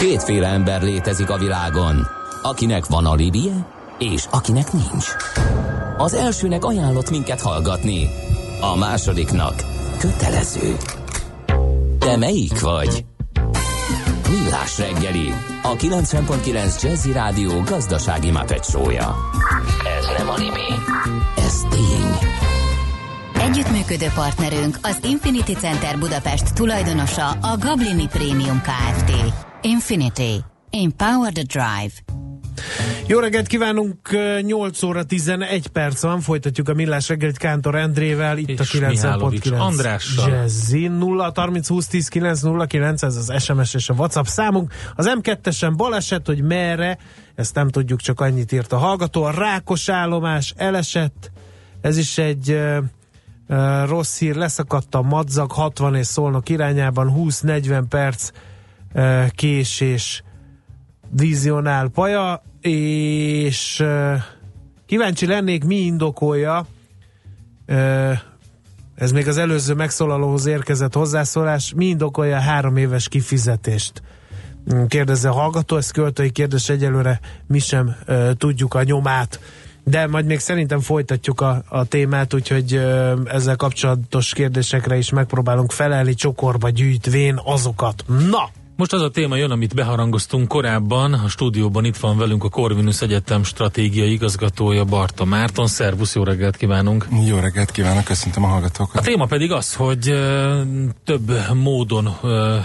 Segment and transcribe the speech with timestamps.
[0.00, 2.06] Kétféle ember létezik a világon,
[2.42, 3.66] akinek van alibije,
[3.98, 5.06] és akinek nincs.
[5.96, 8.08] Az elsőnek ajánlott minket hallgatni,
[8.60, 9.54] a másodiknak
[9.98, 10.76] kötelező.
[11.98, 13.04] Te melyik vagy?
[14.28, 15.32] Millás reggeli,
[15.62, 19.16] a 90.9 Jazzy Rádió gazdasági mapetsója.
[19.98, 20.68] Ez nem animi,
[21.36, 22.28] ez tény.
[23.42, 29.48] Együttműködő partnerünk az Infinity Center Budapest tulajdonosa a Gablini Premium Kft.
[29.62, 30.42] Infinity.
[30.70, 31.92] Empower the Drive.
[33.06, 33.98] Jó reggelt kívánunk,
[34.40, 39.48] 8 óra 11 perc van, folytatjuk a Millás reggelit Kántor Endrével, itt És a Mihálovics
[39.48, 40.30] 9.9 Andrással.
[40.30, 44.72] Jazzy 0 30 20 10 9 0 9, ez az SMS és a WhatsApp számunk.
[44.96, 46.98] Az M2-esen baleset, hogy merre,
[47.34, 49.22] ezt nem tudjuk, csak annyit írt a hallgató.
[49.22, 51.30] A Rákos állomás elesett,
[51.80, 52.76] ez is egy uh,
[53.48, 58.36] uh, rossz hír, leszakadt a madzag 60 és szolnok irányában, 20-40 perc uh,
[59.34, 60.22] késés
[61.10, 63.84] vizionál paja, és
[64.86, 66.66] kíváncsi lennék, mi indokolja,
[68.94, 74.02] ez még az előző megszólalóhoz érkezett hozzászólás, mi indokolja a három éves kifizetést?
[74.74, 77.96] Mm, Kérdezze a hallgató, ez költői kérdés egyelőre mi sem
[78.38, 79.40] tudjuk a nyomát,
[79.84, 85.72] de majd még szerintem folytatjuk a, a témát, úgyhogy uh, ezzel kapcsolatos kérdésekre is megpróbálunk
[85.72, 88.04] felelni, csokorba gyűjtvén azokat.
[88.06, 88.50] Na!
[88.80, 91.12] Most az a téma jön, amit beharangoztunk korábban.
[91.12, 95.66] A stúdióban itt van velünk a Corvinus Egyetem stratégiai igazgatója Barta Márton.
[95.66, 97.06] Szervusz, jó reggelt kívánunk!
[97.26, 99.04] Jó reggelt kívánok, köszöntöm a A hallgatókat.
[99.04, 100.14] téma pedig az, hogy
[101.04, 102.16] több módon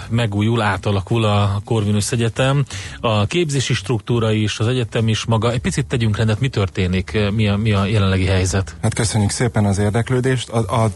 [0.08, 2.64] megújul, átalakul a Corvinus Egyetem.
[3.00, 5.52] A képzési struktúra is, az egyetem is maga.
[5.52, 8.76] Egy picit tegyünk rendet, mi történik, mi a, mi a jelenlegi helyzet?
[8.82, 10.48] Hát köszönjük szépen az érdeklődést.
[10.48, 10.90] A, a,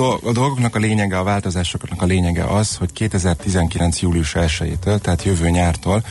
[0.00, 4.00] a dolgoknak a lényege, a változásoknak a lényege az, hogy 2019.
[4.00, 6.04] július 1-től, tehát jövő nyártól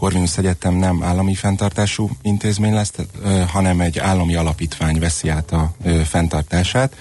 [0.00, 2.92] Corvinus Egyetem nem állami fenntartású intézmény lesz,
[3.48, 5.72] hanem egy állami alapítvány veszi át a
[6.04, 6.96] fenntartását.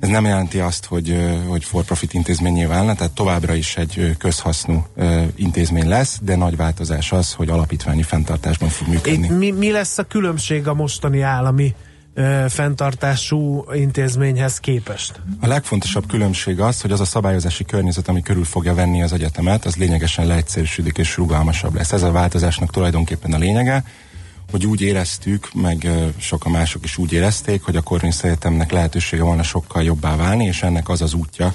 [0.00, 1.16] Ez nem jelenti azt, hogy,
[1.48, 4.86] hogy for-profit intézményé válna, tehát továbbra is egy közhasznú
[5.34, 9.26] intézmény lesz, de nagy változás az, hogy alapítványi fenntartásban fog működni.
[9.26, 11.74] Itt mi, mi lesz a különbség a mostani állami
[12.14, 15.20] ö, fenntartású intézményhez képest?
[15.40, 19.64] A legfontosabb különbség az, hogy az a szabályozási környezet, ami körül fogja venni az egyetemet,
[19.64, 21.92] az lényegesen leegyszerűsödik és rugalmasabb lesz.
[21.92, 23.84] Ez a változásnak tulajdonképpen a lényege,
[24.50, 29.42] hogy úgy éreztük, meg sokan mások is úgy érezték, hogy a Corvinus Egyetemnek lehetősége volna
[29.42, 31.54] sokkal jobbá válni, és ennek az az útja,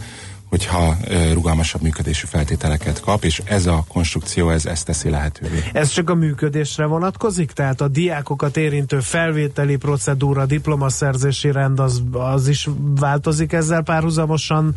[0.50, 0.98] hogyha
[1.34, 5.64] rugalmasabb működési feltételeket kap, és ez a konstrukció, ez ezt teszi lehetővé.
[5.74, 7.52] Ez csak a működésre vonatkozik?
[7.52, 12.70] Tehát a diákokat érintő felvételi procedúra, diplomaszerzési rend az, az is
[13.00, 14.76] változik ezzel párhuzamosan,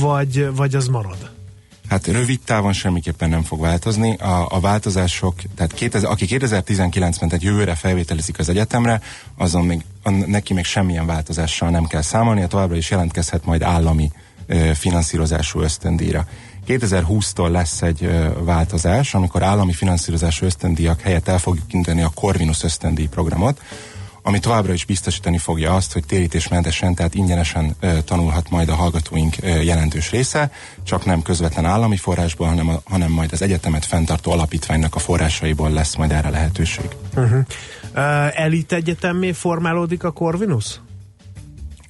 [0.00, 1.30] vagy, vagy az marad?
[1.88, 4.16] Hát rövid távon semmiképpen nem fog változni.
[4.16, 9.00] A, a változások, tehát 2000, aki 2019-ben, tehát jövőre felvételizik az egyetemre,
[9.36, 14.10] azon még, an, neki még semmilyen változással nem kell számolni, továbbra is jelentkezhet majd állami
[14.14, 14.27] ö,
[14.74, 16.26] finanszírozású ösztöndíjra.
[16.68, 18.10] 2020-tól lesz egy
[18.40, 23.60] változás, amikor állami finanszírozású ösztöndíjak helyett el fogjuk indítani a Corvinus ösztöndíj programot,
[24.28, 29.34] ami továbbra is biztosítani fogja azt, hogy térítésmentesen, tehát ingyenesen ö, tanulhat majd a hallgatóink
[29.40, 30.50] ö, jelentős része,
[30.82, 35.70] csak nem közvetlen állami forrásból, hanem, a, hanem majd az egyetemet fenntartó alapítványnak a forrásaiból
[35.70, 36.88] lesz majd erre lehetőség.
[37.16, 37.38] Uh-huh.
[37.94, 40.80] Uh, elit egyetemmé formálódik a Corvinus?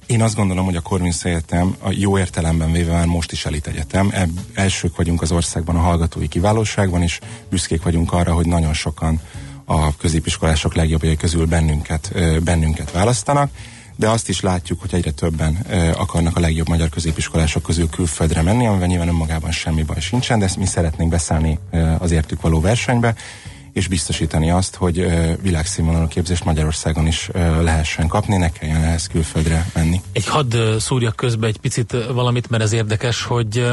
[0.09, 3.67] Én azt gondolom, hogy a Corvinus Egyetem a jó értelemben véve már most is elit
[3.67, 4.09] egyetem.
[4.11, 9.19] Ebb, elsők vagyunk az országban a hallgatói kiválóságban, és büszkék vagyunk arra, hogy nagyon sokan
[9.65, 13.51] a középiskolások legjobbjai közül bennünket, bennünket választanak,
[13.95, 15.65] de azt is látjuk, hogy egyre többen
[15.97, 20.45] akarnak a legjobb magyar középiskolások közül külföldre menni, amivel nyilván önmagában semmi baj sincsen, de
[20.45, 23.15] ezt mi szeretnénk beszállni ö, az értük való versenybe,
[23.73, 25.05] és biztosítani azt, hogy
[25.41, 27.29] világszínvonalú képzést Magyarországon is
[27.61, 30.01] lehessen kapni, ne kelljen ehhez külföldre menni.
[30.11, 33.71] Egy hadd szúrjak közbe egy picit valamit, mert ez érdekes, hogy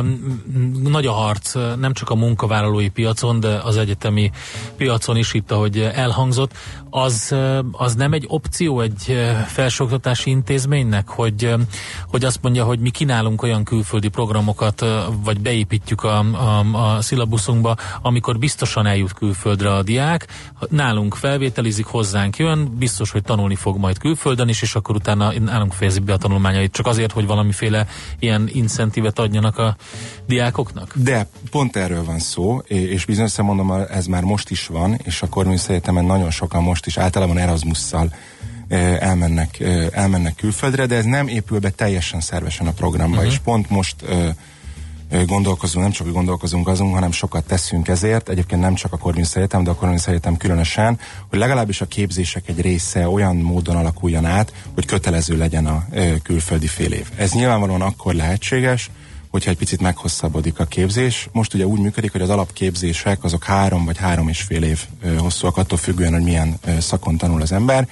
[0.82, 4.31] nagy a harc nem csak a munkavállalói piacon, de az egyetemi
[4.76, 6.52] piacon is itt, ahogy elhangzott.
[6.98, 7.34] Az,
[7.72, 11.54] az nem egy opció egy felsőoktatási intézménynek, hogy,
[12.08, 14.84] hogy azt mondja, hogy mi kínálunk olyan külföldi programokat,
[15.25, 20.26] vagy beépítjük a, a, a szilabuszunkba, amikor biztosan eljut külföldre a diák,
[20.69, 25.72] nálunk felvételizik, hozzánk jön, biztos, hogy tanulni fog majd külföldön is, és akkor utána nálunk
[25.72, 27.87] fejezi be a tanulmányait, csak azért, hogy valamiféle
[28.19, 29.76] ilyen incentívet adjanak a
[30.26, 30.92] diákoknak?
[30.94, 35.28] De pont erről van szó, és bizonyos mondom, ez már most is van, és a
[35.28, 38.15] Corvinus Egyetemen nagyon sokan most is általában Erasmusszal
[38.99, 39.61] elmennek,
[39.93, 43.33] elmennek külföldre, de ez nem épül be teljesen szervesen a programba, uh-huh.
[43.33, 43.97] és pont most
[45.27, 49.65] gondolkozunk, nem csak, gondolkozunk azon, hanem sokat teszünk ezért, egyébként nem csak a Corvinus Egyetem,
[49.65, 50.99] de a Corvinus Egyetem különösen,
[51.29, 55.87] hogy legalábbis a képzések egy része olyan módon alakuljon át, hogy kötelező legyen a
[56.23, 57.06] külföldi fél év.
[57.17, 58.91] Ez nyilvánvalóan akkor lehetséges,
[59.37, 61.29] hogyha egy picit meghosszabbodik a képzés.
[61.33, 64.81] Most ugye úgy működik, hogy az alapképzések azok három vagy három és fél év
[65.19, 67.88] hosszúak, attól függően, hogy milyen szakon tanul az ember.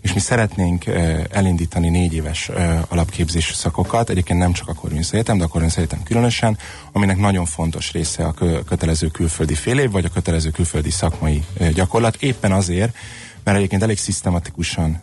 [0.00, 0.84] És mi szeretnénk
[1.30, 2.50] elindítani négy éves
[2.88, 6.58] alapképzési szakokat, egyébként nem csak a Corvinus Egyetem, de a Corvinus Egyetem különösen,
[6.92, 8.34] aminek nagyon fontos része a
[8.64, 11.42] kötelező külföldi fél év, vagy a kötelező külföldi szakmai
[11.74, 12.96] gyakorlat, éppen azért,
[13.44, 15.00] mert egyébként elég szisztematikusan,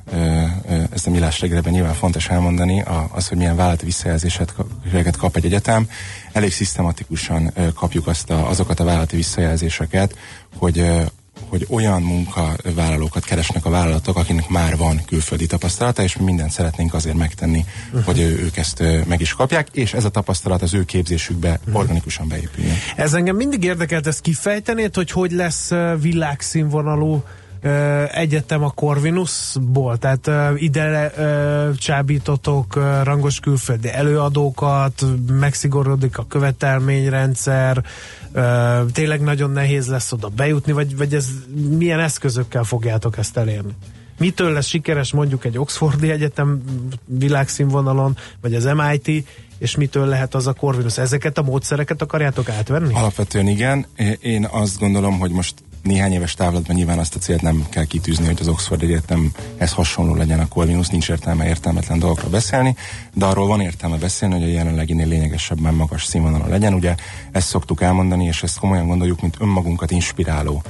[0.89, 5.89] ezt a millás reggelben nyilván fontos elmondani, az, hogy milyen vállalati visszajelzéseket kap egy egyetem,
[6.31, 10.15] elég szisztematikusan kapjuk azt a, azokat a vállalati visszajelzéseket,
[10.57, 11.07] hogy
[11.49, 16.93] hogy olyan munkavállalókat keresnek a vállalatok, akinek már van külföldi tapasztalata, és mi mindent szeretnénk
[16.93, 18.03] azért megtenni, uh-huh.
[18.03, 21.75] hogy ők ezt meg is kapják, és ez a tapasztalat az ő képzésükbe uh-huh.
[21.75, 22.75] organikusan beépüljön.
[22.95, 27.23] Ez engem mindig érdekelt, ezt kifejtenéd, hogy hogy lesz világszínvonalú
[28.11, 31.13] egyetem a Corvinusból, tehát ide
[31.77, 37.83] csábítotok rangos külföldi előadókat, megszigorodik a követelményrendszer,
[38.91, 41.27] tényleg nagyon nehéz lesz oda bejutni, vagy, vagy ez
[41.77, 43.71] milyen eszközökkel fogjátok ezt elérni?
[44.17, 46.61] Mitől lesz sikeres mondjuk egy Oxfordi Egyetem
[47.05, 49.27] világszínvonalon, vagy az MIT,
[49.57, 50.97] és mitől lehet az a Corvinus?
[50.97, 52.93] Ezeket a módszereket akarjátok átvenni?
[52.93, 53.85] Alapvetően igen.
[54.19, 55.53] Én azt gondolom, hogy most
[55.83, 60.15] néhány éves távlatban nyilván azt a célt nem kell kitűzni, hogy az Oxford Egyetemhez hasonló
[60.15, 62.75] legyen a Corvinus, nincs értelme értelmetlen dolgokra beszélni,
[63.13, 66.73] de arról van értelme beszélni, hogy a jelenleginél lényegesebben magas színvonalon legyen.
[66.73, 66.95] Ugye
[67.31, 70.63] ezt szoktuk elmondani, és ezt komolyan gondoljuk, mint önmagunkat inspiráló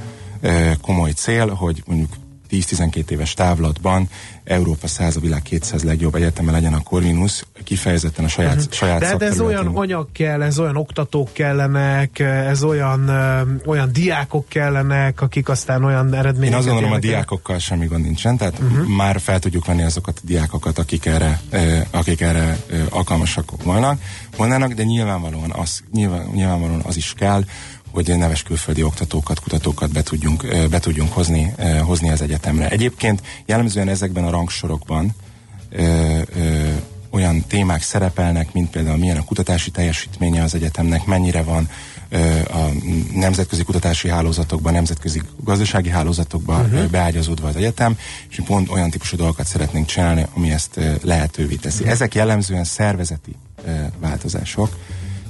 [0.80, 2.12] komoly cél, hogy mondjuk
[2.50, 4.08] 10-12 éves távlatban
[4.44, 8.72] Európa 100, a világ 200 legjobb egyeteme legyen a Corvinus, kifejezetten a saját, uh-huh.
[8.72, 13.08] saját De, de ez olyan anyag kell, ez olyan oktatók kellenek, ez olyan,
[13.66, 18.36] olyan diákok kellenek, akik aztán olyan eredményeket Én azt gondolom, a diákokkal semmi gond nincsen,
[18.36, 18.86] tehát uh-huh.
[18.86, 21.40] már fel tudjuk venni azokat a diákokat, akik erre,
[21.90, 22.56] akik erre
[22.88, 24.00] alkalmasak volnak,
[24.36, 27.44] volnának, de nyilvánvalóan az, nyilván, nyilvánvalóan az is kell,
[27.90, 32.68] hogy neves külföldi oktatókat, kutatókat be tudjunk, be tudjunk hozni, hozni az egyetemre.
[32.68, 35.14] Egyébként jellemzően ezekben a rangsorokban
[35.70, 36.68] ö, ö,
[37.10, 41.68] olyan témák szerepelnek, mint például milyen a kutatási teljesítménye az egyetemnek, mennyire van
[42.08, 42.70] ö, a
[43.14, 46.84] nemzetközi kutatási hálózatokban, nemzetközi gazdasági hálózatokban uh-huh.
[46.84, 47.98] beágyazódva az egyetem,
[48.28, 51.78] és pont olyan típusú dolgokat szeretnénk csinálni, ami ezt lehetővé teszi.
[51.78, 51.92] Uh-huh.
[51.92, 53.36] Ezek jellemzően szervezeti
[54.00, 54.76] változások,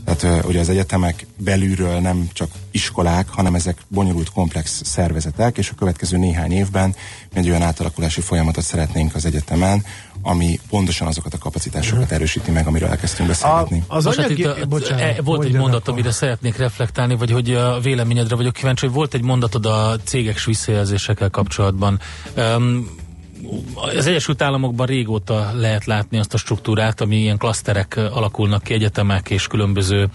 [0.05, 5.75] tehát ugye az egyetemek belülről nem csak iskolák, hanem ezek bonyolult komplex szervezetek, és a
[5.75, 6.95] következő néhány évben
[7.33, 9.85] egy olyan átalakulási folyamatot szeretnénk az egyetemen,
[10.23, 12.15] ami pontosan azokat a kapacitásokat uh-huh.
[12.15, 13.85] erősíti meg, amiről elkezdtünk beszélgetni.
[13.87, 14.45] A, az Most anyagi...
[14.45, 15.93] hát itt a, bocsánat, e, volt egy mondat, akkor.
[15.93, 20.45] amire szeretnék reflektálni, vagy hogy a véleményedre vagyok kíváncsi, hogy volt egy mondatod a cégek
[20.45, 22.01] visszajelzésekkel kapcsolatban.
[22.37, 22.99] Um,
[23.75, 29.31] az Egyesült Államokban régóta lehet látni azt a struktúrát, ami ilyen klaszterek alakulnak ki, egyetemek
[29.31, 30.09] és különböző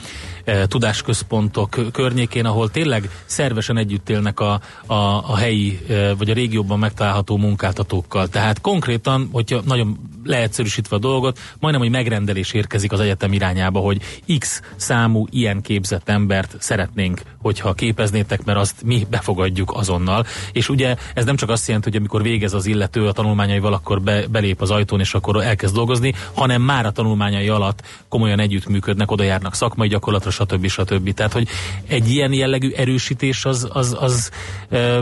[0.68, 4.94] tudásközpontok környékén, ahol tényleg szervesen együtt élnek a, a,
[5.31, 8.27] a helyi e, vagy a régióban megtalálható munkáltatókkal.
[8.27, 14.01] Tehát konkrétan, hogyha nagyon leegyszerűsítve a dolgot, majdnem, hogy megrendelés érkezik az egyetem irányába, hogy
[14.39, 20.25] X számú ilyen képzett embert szeretnénk, hogyha képeznétek, mert azt mi befogadjuk azonnal.
[20.51, 24.01] És ugye ez nem csak azt jelenti, hogy amikor végez az illető a tanulmányaival, akkor
[24.01, 29.12] be, belép az ajtón, és akkor elkezd dolgozni, hanem már a tanulmányai alatt komolyan együttműködnek,
[29.12, 30.68] oda járnak szakmai gyakorlatra, stb.
[30.68, 31.13] stb.
[31.13, 31.48] Tehát, hogy
[31.88, 34.30] egy ilyen jellegű erősítés az, az, az,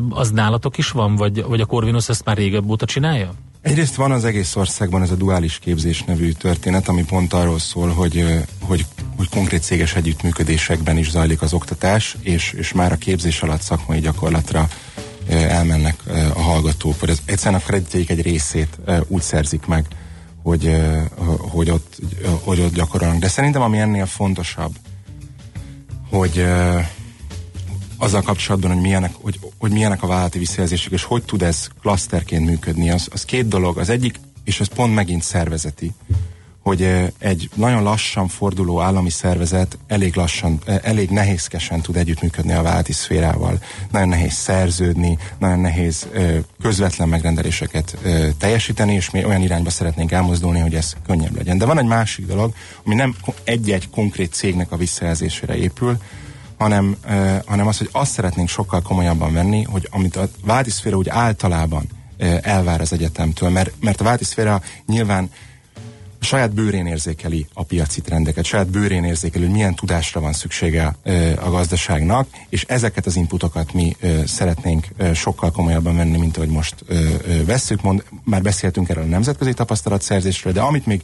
[0.10, 3.34] az, nálatok is van, vagy, vagy a Corvinus ezt már régebb óta csinálja?
[3.62, 7.90] Egyrészt van az egész országban ez a duális képzés nevű történet, ami pont arról szól,
[7.90, 8.26] hogy,
[8.62, 8.86] hogy,
[9.18, 14.00] hogy konkrét céges együttműködésekben is zajlik az oktatás, és, és már a képzés alatt szakmai
[14.00, 14.68] gyakorlatra
[15.30, 15.96] elmennek
[16.34, 19.86] a hallgatók, vagy az egyszerűen a kreditjeik egy részét úgy szerzik meg,
[20.44, 20.76] hogy,
[21.38, 21.98] hogy, ott,
[22.44, 23.20] hogy ott gyakorolnak.
[23.20, 24.76] De szerintem ami ennél fontosabb,
[26.18, 26.46] hogy
[27.98, 32.46] azzal kapcsolatban, hogy milyenek, hogy, hogy milyenek a vállalati visszajelzések, és hogy tud ez klaszterként
[32.46, 33.78] működni, az, az két dolog.
[33.78, 35.92] Az egyik, és ez pont megint szervezeti,
[36.64, 42.92] hogy egy nagyon lassan forduló állami szervezet elég lassan, elég nehézkesen tud együttműködni a vállalati
[42.92, 43.60] szférával.
[43.92, 46.08] Nagyon nehéz szerződni, nagyon nehéz
[46.62, 47.98] közvetlen megrendeléseket
[48.38, 51.58] teljesíteni, és mi olyan irányba szeretnénk elmozdulni, hogy ez könnyebb legyen.
[51.58, 52.54] De van egy másik dolog,
[52.86, 55.98] ami nem egy-egy konkrét cégnek a visszajelzésére épül,
[56.58, 56.98] hanem,
[57.46, 61.86] hanem az, hogy azt szeretnénk sokkal komolyabban venni, hogy amit a válti szféra úgy általában
[62.42, 65.30] elvár az egyetemtől, mert, mert a válti szféra nyilván
[66.24, 70.96] saját bőrén érzékeli a piaci trendeket, saját bőrén érzékeli, hogy milyen tudásra van szüksége
[71.44, 76.76] a gazdaságnak, és ezeket az inputokat mi szeretnénk sokkal komolyabban venni, mint ahogy most
[77.46, 77.82] vesszük.
[77.82, 81.02] Mond, már beszéltünk erről a nemzetközi tapasztalatszerzésről, de amit még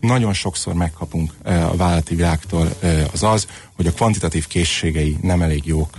[0.00, 2.68] nagyon sokszor megkapunk a vállalati világtól
[3.12, 3.46] az az,
[3.76, 5.98] hogy a kvantitatív készségei nem elég jók,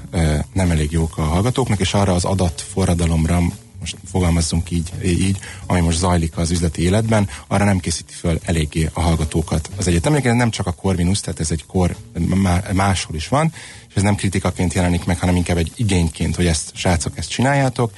[0.53, 3.41] nem elég jók a hallgatóknak, és arra az adatforradalomra
[3.91, 8.89] most fogalmazzunk így, így, ami most zajlik az üzleti életben, arra nem készíti föl eléggé
[8.93, 10.35] a hallgatókat az egyetem.
[10.35, 11.95] nem csak a Corvinus, tehát ez egy kor
[12.73, 13.53] máshol is van,
[13.89, 17.91] és ez nem kritikaként jelenik meg, hanem inkább egy igényként, hogy ezt, srácok, ezt csináljátok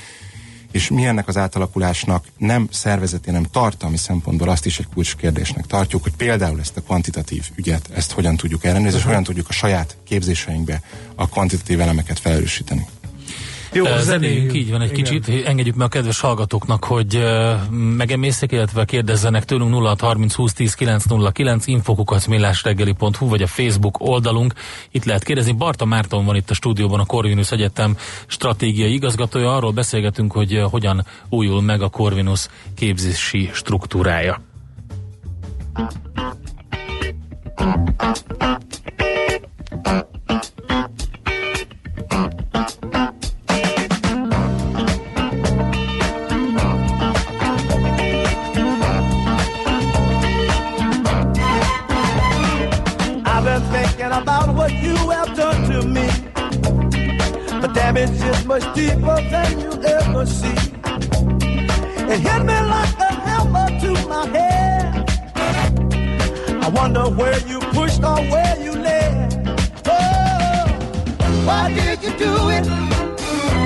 [0.72, 6.04] és mi ennek az átalakulásnak nem szervezeti, hanem tartalmi szempontból azt is egy kulcskérdésnek tartjuk,
[6.04, 9.98] hogy például ezt a kvantitatív ügyet, ezt hogyan tudjuk ellenőrizni, és hogyan tudjuk a saját
[10.04, 10.82] képzéseinkbe
[11.16, 12.86] a kvantitatív elemeket felerősíteni.
[13.78, 15.04] Jó, zenéljünk így van egy Igen.
[15.04, 17.24] kicsit, engedjük meg a kedves hallgatóknak, hogy
[17.98, 24.54] megemészek, illetve kérdezzenek tőlünk 0 30 20 10 909 infokukacmillásreggeli.hu vagy a Facebook oldalunk.
[24.92, 25.52] Itt lehet kérdezni.
[25.52, 29.56] Barta Márton van itt a stúdióban, a Corvinus Egyetem stratégiai igazgatója.
[29.56, 34.42] Arról beszélgetünk, hogy hogyan újul meg a Corvinus képzési struktúrája.
[57.74, 60.58] Damage is much deeper than you ever see.
[62.12, 65.10] It hit me like a hammer to my head.
[66.64, 69.34] I wonder where you pushed or where you led.
[69.86, 70.68] Oh,
[71.46, 72.68] why did you do it?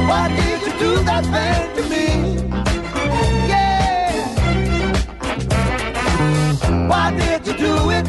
[0.10, 2.05] Why did you do that thing to me?
[3.51, 4.27] Yeah.
[6.88, 8.08] Why did you do it?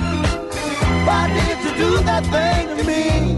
[1.07, 3.32] Why did you do that thing to me?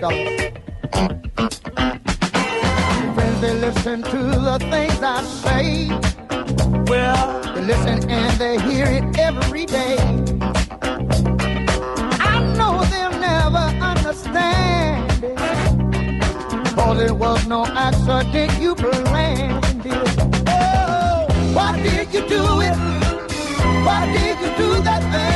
[0.00, 1.60] Now hear this, fellas.
[3.14, 5.88] Friends, they listen to the things I say.
[6.86, 9.98] Well, they listen and they hear it every day.
[12.32, 16.74] I know they'll never understand it.
[16.74, 20.18] Cause it was no accident you planned it.
[20.48, 22.76] Oh, why did you do it?
[23.84, 25.29] Why did you do that thing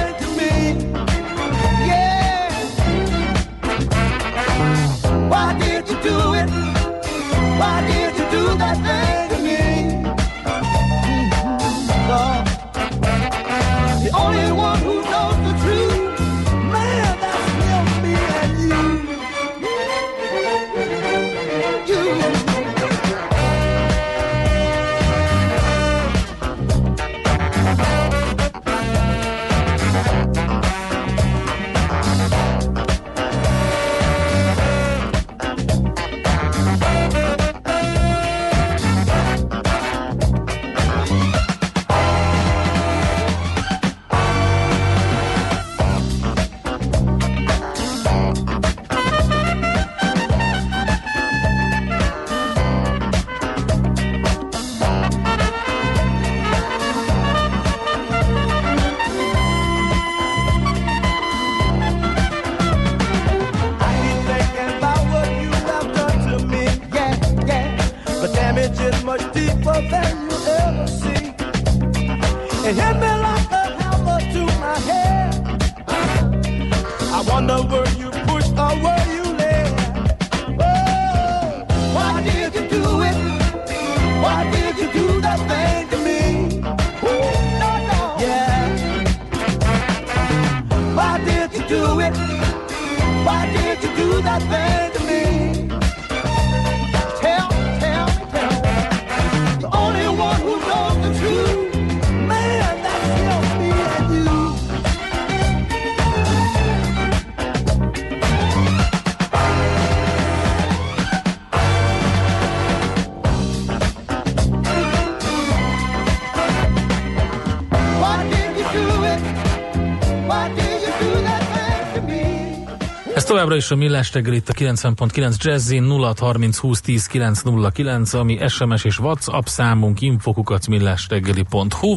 [123.44, 128.84] továbbra is a Millás reggel itt a 90.9 Jazzin 0630 20 10 909, ami SMS
[128.84, 130.66] és WhatsApp számunk infokukat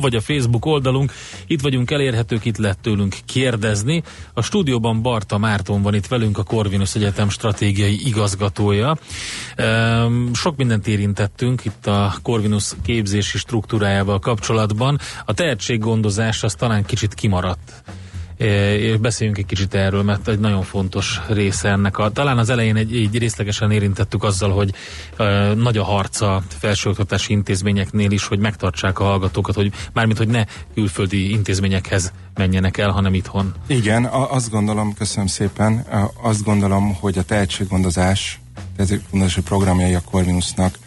[0.01, 1.12] vagy a Facebook oldalunk.
[1.48, 4.04] Itt vagyunk elérhetők, itt lehet tőlünk kérdezni.
[4.34, 8.98] A stúdióban Barta Márton van itt velünk, a Corvinus Egyetem stratégiai igazgatója.
[10.34, 15.00] Sok mindent érintettünk itt a Corvinus képzési struktúrájával kapcsolatban.
[15.25, 17.84] A tehetséggondozás az talán kicsit kimaradt
[18.38, 21.98] és beszéljünk egy kicsit erről, mert egy nagyon fontos része ennek.
[21.98, 24.74] A, talán az elején egy, egy részlegesen érintettük azzal, hogy
[25.20, 30.44] uh, nagy a harca felsőoktatási intézményeknél is, hogy megtartsák a hallgatókat, hogy mármint, hogy ne
[30.74, 33.53] külföldi intézményekhez menjenek el, hanem itthon.
[33.67, 38.39] Igen, a, azt gondolom, köszönöm szépen, a, azt gondolom, hogy a tehetséggondozás,
[38.75, 40.77] tehetséggondozási programjai a Corvinusnak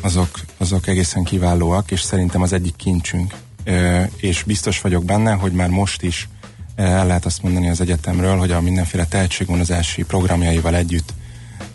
[0.00, 3.34] azok, azok egészen kiválóak, és szerintem az egyik kincsünk.
[3.64, 6.28] Ö, és biztos vagyok benne, hogy már most is
[6.74, 11.14] el lehet azt mondani az egyetemről, hogy a mindenféle tehetségvonozási programjaival együtt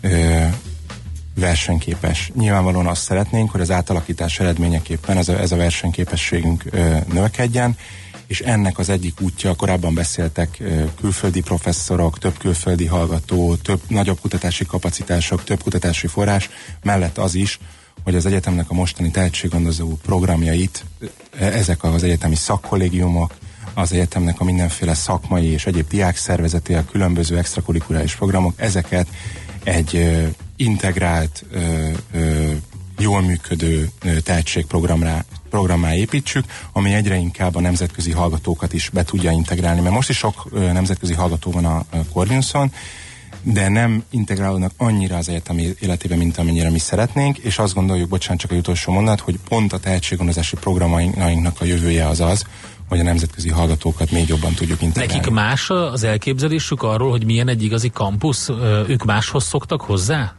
[0.00, 0.44] ö,
[1.34, 2.30] versenyképes.
[2.34, 7.76] Nyilvánvalóan azt szeretnénk, hogy az átalakítás eredményeképpen ez a, ez a versenyképességünk ö, növekedjen,
[8.26, 14.20] és ennek az egyik útja, korábban beszéltek ö, külföldi professzorok, több külföldi hallgató, több nagyobb
[14.20, 16.48] kutatási kapacitások, több kutatási forrás,
[16.82, 17.58] mellett az is,
[18.04, 20.84] hogy az egyetemnek a mostani tehetséggondozó programjait
[21.38, 23.34] ezek az egyetemi szakkollégiumok,
[23.74, 29.08] az egyetemnek a mindenféle szakmai és egyéb diák szervezeti, a különböző extrakurikuláris programok, ezeket
[29.64, 32.50] egy ö, integrált, ö, ö,
[32.98, 33.90] jól működő
[34.22, 40.08] tehetségprogramra programmá építsük, ami egyre inkább a nemzetközi hallgatókat is be tudja integrálni, mert most
[40.08, 42.72] is sok nemzetközi hallgató van a, a Corvinuson,
[43.42, 48.40] de nem integrálódnak annyira az egyetemi életébe, mint amennyire mi szeretnénk, és azt gondoljuk, bocsánat,
[48.40, 52.44] csak egy utolsó mondat, hogy pont a tehetséggondozási programainknak a jövője az az,
[52.88, 55.14] hogy a nemzetközi hallgatókat még jobban tudjuk integrálni.
[55.14, 58.48] Nekik más az elképzelésük arról, hogy milyen egy igazi kampusz?
[58.88, 60.34] Ők máshoz szoktak hozzá?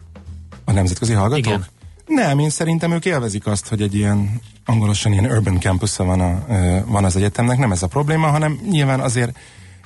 [0.66, 1.46] A nemzetközi hallgatók?
[1.46, 1.66] Igen.
[2.06, 6.46] Nem, én szerintem ők élvezik azt, hogy egy ilyen angolosan ilyen urban campus van, a,
[6.86, 9.38] van az egyetemnek, nem ez a probléma, hanem nyilván azért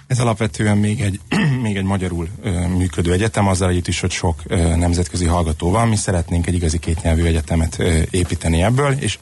[0.08, 1.20] ez alapvetően még egy,
[1.64, 5.88] még egy magyarul ö, működő egyetem, azzal együtt is, hogy sok ö, nemzetközi hallgató van.
[5.88, 9.20] Mi szeretnénk egy igazi kétnyelvű egyetemet ö, építeni ebből, és,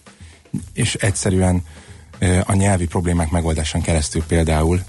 [0.74, 1.64] és egyszerűen
[2.46, 4.82] a nyelvi problémák megoldásán keresztül például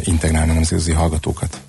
[0.00, 1.60] integrálni a nemzetközi hallgatókat.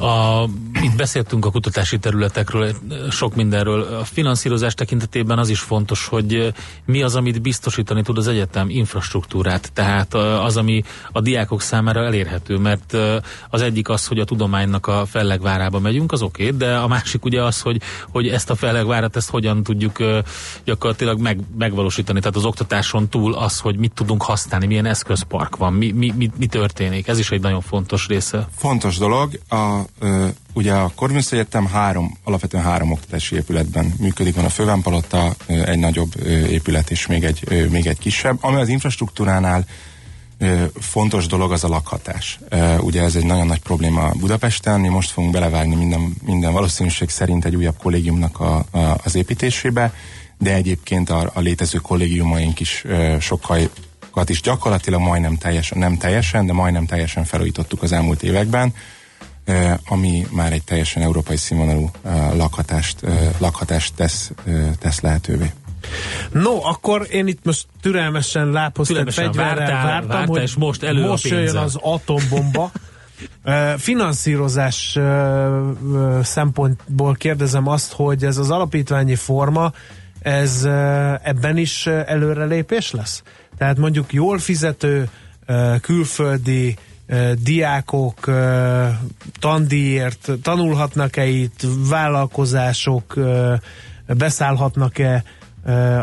[0.00, 0.44] A,
[0.82, 2.72] itt beszéltünk a kutatási területekről,
[3.10, 3.82] sok mindenről.
[3.82, 6.52] A finanszírozás tekintetében az is fontos, hogy
[6.84, 10.82] mi az, amit biztosítani tud az egyetem infrastruktúrát, tehát az, ami
[11.12, 12.96] a diákok számára elérhető, mert
[13.50, 17.24] az egyik az, hogy a tudománynak a fellegvárába megyünk, az oké, okay, de a másik
[17.24, 19.98] ugye az, hogy, hogy ezt a fellegvárat, ezt hogyan tudjuk
[20.64, 25.72] gyakorlatilag meg, megvalósítani, tehát az oktatáson túl az, hogy mit tudunk használni, milyen eszközpark van,
[25.72, 28.48] mi, mi, mi, mi történik, ez is egy nagyon fontos része.
[28.56, 29.88] Fontos dolog, a
[30.52, 36.12] ugye a Corvinus Egyetem három, alapvetően három oktatási épületben működik, van a Fővámpalota, egy nagyobb
[36.26, 38.38] épület és még egy, még egy kisebb.
[38.40, 39.66] Ami az infrastruktúránál
[40.80, 42.38] fontos dolog az a lakhatás.
[42.78, 47.44] Ugye ez egy nagyon nagy probléma Budapesten, mi most fogunk belevágni minden, minden valószínűség szerint
[47.44, 49.94] egy újabb kollégiumnak a, a, az építésébe,
[50.38, 52.84] de egyébként a, a létező kollégiumaink is
[53.20, 53.58] sokkal
[54.26, 58.74] is gyakorlatilag majdnem teljesen, nem teljesen, de majdnem teljesen felújítottuk az elmúlt években
[59.88, 61.90] ami már egy teljesen európai színvonalú
[62.34, 63.00] lakhatást,
[63.38, 64.30] lakhatást tesz,
[64.78, 65.52] tesz lehetővé.
[66.32, 71.06] No, akkor én itt most türelmesen lábhoztett fegyverrel vártál, vártam, vártál, hogy és most, elő
[71.06, 72.70] most jöjjön az atombomba.
[73.76, 74.98] Finanszírozás
[76.22, 79.72] szempontból kérdezem azt, hogy ez az alapítványi forma,
[80.22, 80.64] ez
[81.22, 83.22] ebben is előrelépés lesz?
[83.58, 85.08] Tehát mondjuk jól fizető,
[85.80, 86.76] külföldi
[87.42, 88.30] diákok
[89.38, 93.18] tandíjért tanulhatnak-e itt, vállalkozások
[94.06, 95.24] beszállhatnak-e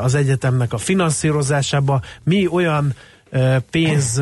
[0.01, 2.93] az egyetemnek a finanszírozásába, mi olyan
[3.69, 4.21] pénz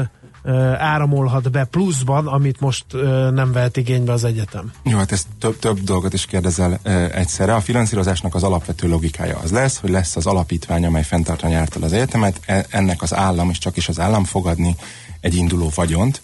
[0.78, 2.86] áramolhat be pluszban, amit most
[3.32, 4.72] nem vehet igénybe az egyetem.
[4.84, 6.80] Jó, hát ez több, több dolgot is kérdezel
[7.14, 7.56] egyszerre.
[7.56, 11.94] A finanszírozásnak az alapvető logikája az lesz, hogy lesz az alapítvány, amely fenntartani által az
[11.94, 14.76] egyetemet, e, ennek az állam, és csak is az állam fogadni
[15.20, 16.22] egy induló vagyont,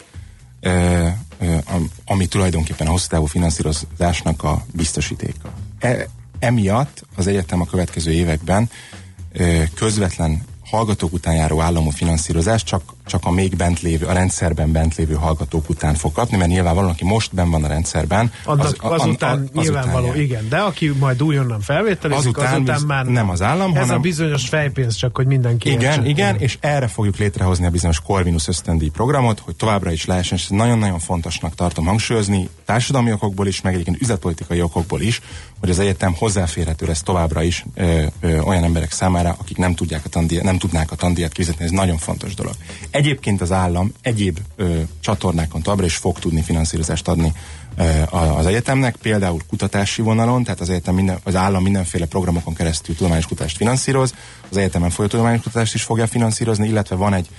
[2.05, 5.53] ami tulajdonképpen a hosszú távú finanszírozásnak a biztosítéka.
[5.79, 6.07] E,
[6.39, 8.69] emiatt az egyetem a következő években
[9.75, 14.95] közvetlen hallgatók után járó államú finanszírozás csak, csak a még bent lévő, a rendszerben bent
[14.95, 18.75] lévő hallgatók után fog kapni, mert nyilvánvalóan, aki most ben van a rendszerben, Annak az,
[18.79, 20.19] az, azután az, nyilvánvaló, jár.
[20.19, 20.49] igen.
[20.49, 24.47] De aki majd újonnan felvételizik, Azután azután, már nem az állam, Ez hanem- a bizonyos
[24.47, 26.05] fejpénz, csak hogy mindenki Igen, értsen.
[26.05, 30.47] igen, és erre fogjuk létrehozni a bizonyos Corvinus ösztöndíj programot, hogy továbbra is lehessen, és
[30.47, 35.21] nagyon-nagyon fontosnak tartom hangsúlyozni, társadalmi okokból is, meg egyébként üzletpolitikai okokból is,
[35.59, 40.05] hogy az egyetem hozzáférhető lesz továbbra is ö, ö, olyan emberek számára, akik nem, tudják
[40.05, 42.53] a tandíjat, nem tudnák a tandíjat kifizetni, ez nagyon fontos dolog.
[43.01, 47.33] Egyébként az állam egyéb ö, csatornákon továbbra is fog tudni finanszírozást adni
[47.77, 52.95] ö, az egyetemnek, például kutatási vonalon, tehát az egyetem minden, az állam mindenféle programokon keresztül
[52.95, 54.13] tudományos kutatást finanszíroz,
[54.49, 57.29] az egyetemen folyó tudományos kutatást is fogja finanszírozni, illetve van egy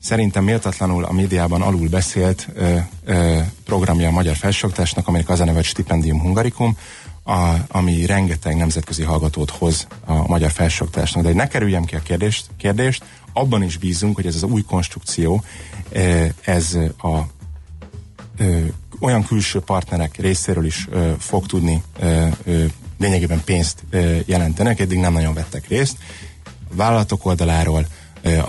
[0.00, 5.44] szerintem méltatlanul a médiában alul beszélt ö, ö, programja a magyar felsőoktatásnak, aminek az a
[5.44, 6.76] neve, Stipendium Hungarikum,
[7.24, 11.22] a, ami rengeteg nemzetközi hallgatót hoz a magyar felsőoktatásnak.
[11.22, 14.62] De hogy ne kerüljem ki a kérdést, kérdést, abban is bízunk, hogy ez az új
[14.62, 15.42] konstrukció,
[15.88, 17.18] ö, ez a
[18.36, 18.60] ö,
[19.00, 21.82] olyan külső partnerek részéről is ö, fog tudni
[22.98, 23.84] lényegében pénzt
[24.66, 25.96] akik eddig nem nagyon vettek részt.
[26.44, 27.86] A vállalatok oldaláról,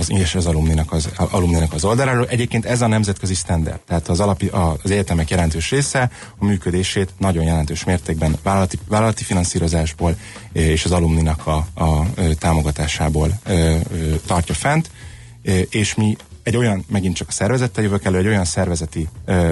[0.08, 2.28] és az alumninak az, alumninak az oldaláról.
[2.28, 4.48] Egyébként ez a nemzetközi standard, tehát az, alapi,
[4.84, 10.16] az egyetemek jelentős része a működését nagyon jelentős mértékben vállalati, vállalati finanszírozásból
[10.54, 13.40] ö, és az alumninak a, a ö, támogatásából
[14.26, 14.90] tartja fent,
[15.70, 19.10] és mi egy olyan, megint csak a szervezettel jövök elő, egy olyan szervezeti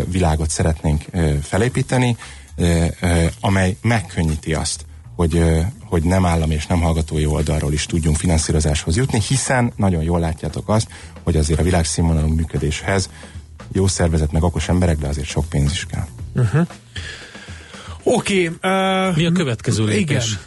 [0.07, 1.03] világot szeretnénk
[1.41, 2.17] felépíteni,
[3.39, 5.43] amely megkönnyíti azt, hogy,
[5.91, 10.69] hogy nem állami és nem hallgatói oldalról is tudjunk finanszírozáshoz jutni, hiszen nagyon jól látjátok
[10.69, 10.87] azt,
[11.23, 13.09] hogy azért a világszínvonalú működéshez
[13.71, 16.05] jó szervezet, meg okos emberek, de azért sok pénz is kell.
[18.03, 18.47] Oké.
[18.47, 20.25] uh, Mi a következő lépés?
[20.25, 20.39] Igen.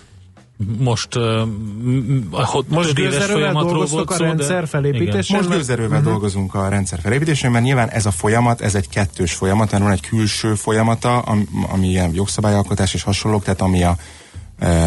[0.79, 1.47] Most, uh,
[1.83, 5.37] m- m- a Most éves gőzerővel dolgoztok a szó, de- rendszer felépítésén?
[5.37, 6.13] Most gőzerővel uh-huh.
[6.13, 9.93] dolgozunk a rendszer felépítésén, mert nyilván ez a folyamat, ez egy kettős folyamat, mert van
[9.93, 13.97] egy külső folyamata, ami, ami ilyen jogszabályalkotás és hasonlók, tehát ami a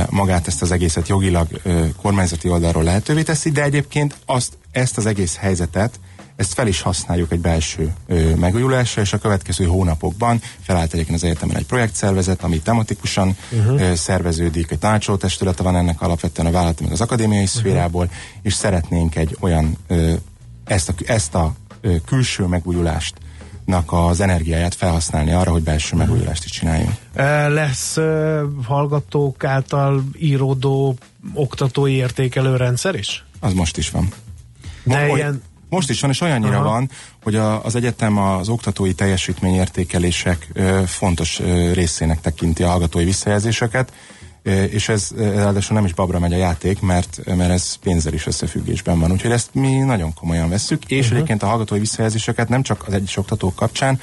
[0.10, 1.48] magát ezt az egészet jogilag
[2.02, 6.00] kormányzati oldalról lehetővé teszi, de egyébként azt, ezt az egész helyzetet
[6.38, 11.24] ezt fel is használjuk egy belső ö, megújulásra, és a következő hónapokban felállt egyébként az
[11.24, 13.82] egyetemen egy projektszervezet, ami tematikusan uh-huh.
[13.82, 17.60] ö, szerveződik, egy tanácsoló testülete van ennek alapvetően a vállalati, meg az akadémiai uh-huh.
[17.60, 18.10] szférából,
[18.42, 20.14] és szeretnénk egy olyan, ö,
[20.66, 23.16] ezt a, ezt a ö, külső megújulást
[23.86, 26.94] az energiáját felhasználni arra, hogy belső megújulást is csináljunk.
[27.54, 27.98] Lesz
[28.64, 30.98] hallgatók által íródó
[31.34, 33.26] oktatói értékelő rendszer is?
[33.40, 34.08] Az most is van.
[34.84, 36.70] De Mo- ilyen- Most is van, és olyannyira Aha.
[36.70, 36.90] van,
[37.24, 43.94] hogy a, az egyetem az oktatói teljesítményértékelések ö, fontos ö, részének tekinti a hallgatói visszajelzéseket,
[44.48, 49.00] és ez ráadásul nem is babra megy a játék, mert, mert ez pénzzel is összefüggésben
[49.00, 49.12] van.
[49.12, 51.16] Úgyhogy ezt mi nagyon komolyan vesszük, és uh-huh.
[51.16, 54.00] egyébként a hallgatói visszajelzéseket nem csak az egyes oktatók kapcsán,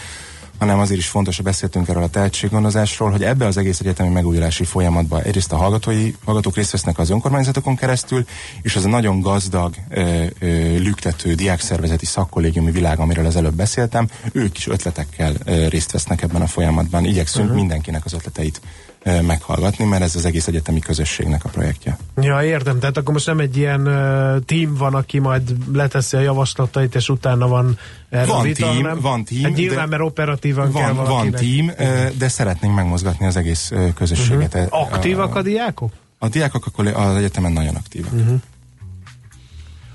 [0.59, 4.65] hanem azért is fontos, hogy beszéltünk erről a tehetséggondozásról, hogy ebbe az egész egyetemi megújulási
[4.65, 8.25] folyamatban egyrészt a hallgatói, hallgatók részt vesznek az önkormányzatokon keresztül,
[8.63, 14.09] és az a nagyon gazdag, ö, ö, lüktető diákszervezeti szakkollégiumi világ, amiről az előbb beszéltem,
[14.33, 17.05] ők is ötletekkel ö, részt vesznek ebben a folyamatban.
[17.05, 17.61] Igyekszünk uh-huh.
[17.61, 18.61] mindenkinek az ötleteit
[19.05, 21.99] meghallgatni, mert ez az egész egyetemi közösségnek a projektje.
[22.21, 22.79] Ja, értem.
[22.79, 27.09] Tehát akkor most nem egy ilyen uh, team van, aki majd leteszi a javaslatait, és
[27.09, 27.79] utána van
[28.11, 29.01] erre Van vita, team, hanem?
[29.01, 31.41] van team, Hát nyilván, de- mert operatívan kell Van, van valakinek.
[31.41, 34.55] team, ö, de szeretnénk megmozgatni az egész közösséget.
[34.55, 34.73] Uh-huh.
[34.81, 35.93] A- Aktívak a diákok?
[36.19, 38.13] A diákok akkor az egyetemen nagyon aktívak.
[38.13, 38.41] Uh-huh.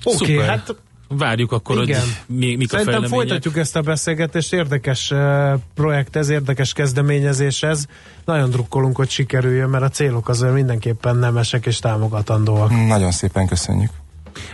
[0.04, 0.50] Oké, okay, Szuper.
[0.50, 0.76] hát
[1.18, 2.00] Várjuk akkor, Igen.
[2.00, 3.10] hogy mi, mik a Szerintem fejlemények.
[3.10, 7.86] folytatjuk ezt a beszélgetést, érdekes uh, projekt ez, érdekes kezdeményezés ez.
[8.26, 12.70] Nagyon drukkolunk, hogy sikerüljön, mert a célok azért mindenképpen nemesek és támogatandóak.
[12.88, 13.90] Nagyon szépen köszönjük.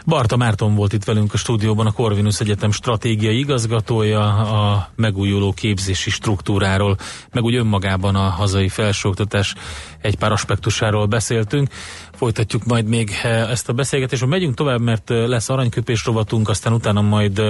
[0.06, 6.10] Barta Márton volt itt velünk a stúdióban, a Corvinus Egyetem stratégiai igazgatója, a megújuló képzési
[6.10, 6.98] struktúráról,
[7.32, 9.56] meg úgy önmagában a hazai felsőoktatás
[10.02, 11.70] egy pár aspektusáról beszéltünk.
[12.15, 14.25] Folytatjuk majd még eh, ezt a beszélgetést.
[14.25, 17.49] Megyünk tovább, mert eh, lesz aranyköpés rovatunk, aztán utána majd eh,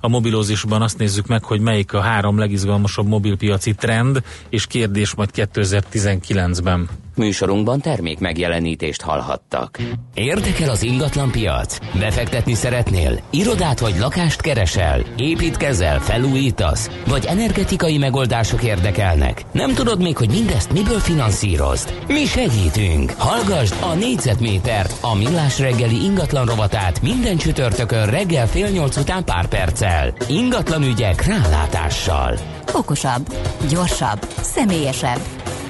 [0.00, 5.30] a mobilózisban azt nézzük meg, hogy melyik a három legizgalmasabb mobilpiaci trend és kérdés majd
[5.34, 6.88] 2019-ben.
[7.16, 9.78] Műsorunkban termék megjelenítést hallhattak.
[10.14, 11.78] Érdekel az ingatlan piac?
[11.98, 13.20] Befektetni szeretnél?
[13.30, 15.04] Irodát vagy lakást keresel?
[15.16, 16.90] Építkezel, felújítasz?
[17.06, 19.42] Vagy energetikai megoldások érdekelnek?
[19.52, 21.94] Nem tudod még, hogy mindezt miből finanszírozd?
[22.06, 23.12] Mi segítünk!
[23.18, 29.46] Hallgasd a négyzetmétert, a millás reggeli ingatlan rovatát minden csütörtökön reggel fél nyolc után pár
[29.46, 30.14] perccel.
[30.28, 32.38] Ingatlan ügyek rálátással.
[32.72, 33.34] Okosabb,
[33.68, 35.20] gyorsabb, személyesebb.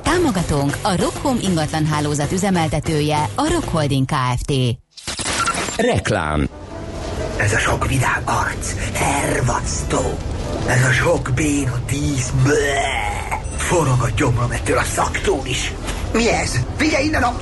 [0.02, 4.52] Támogatónk a Rockhome ingatlan hálózat üzemeltetője, a Rock Holding Kft.
[5.76, 6.48] Reklám
[7.36, 10.02] Ez a sok vidám arc, hervasztó.
[10.68, 13.40] Ez a sok béna tíz, bleh.
[13.56, 15.72] Forog a gyomrom ettől a szaktól is.
[16.12, 16.58] Mi ez?
[16.76, 17.40] Figyelj innen a...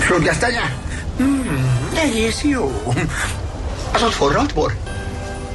[0.00, 0.76] Sörgesztenye?
[1.16, 2.82] Hmm, egész jó.
[3.92, 4.76] Az ott forralt bor?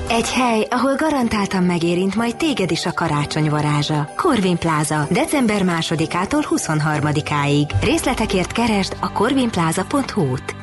[0.10, 4.10] Egy hely, ahol garantáltan megérint majd téged is a karácsony varázsa.
[4.16, 5.08] Corvin Plaza.
[5.10, 7.70] December másodikától 23-áig.
[7.82, 10.56] Részletekért keresd a corvinplaza.hu-t.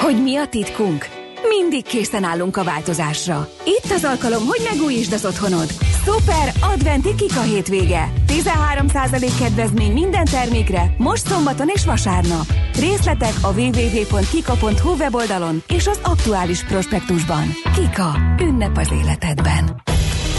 [0.00, 1.08] Hogy mi a titkunk?
[1.48, 3.48] Mindig készen állunk a változásra.
[3.64, 5.68] Itt az alkalom, hogy megújítsd az otthonod.
[6.08, 8.12] Szuper adventi kika hétvége.
[8.26, 12.52] 13% kedvezmény minden termékre, most szombaton és vasárnap.
[12.78, 17.44] Részletek a www.kika.hu weboldalon és az aktuális prospektusban.
[17.74, 18.16] Kika.
[18.40, 19.82] Ünnep az életedben.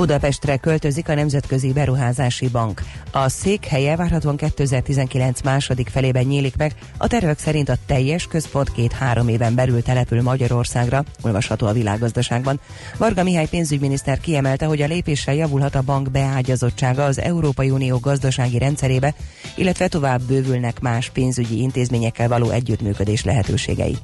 [0.00, 2.82] Budapestre költözik a Nemzetközi Beruházási Bank.
[3.12, 9.28] A székhelye várhatóan 2019 második felében nyílik meg, a tervek szerint a teljes központ két-három
[9.28, 12.60] éven belül települ Magyarországra, olvasható a világgazdaságban.
[12.96, 18.58] Varga Mihály pénzügyminiszter kiemelte, hogy a lépéssel javulhat a bank beágyazottsága az Európai Unió gazdasági
[18.58, 19.14] rendszerébe,
[19.56, 23.96] illetve tovább bővülnek más pénzügyi intézményekkel való együttműködés lehetőségei.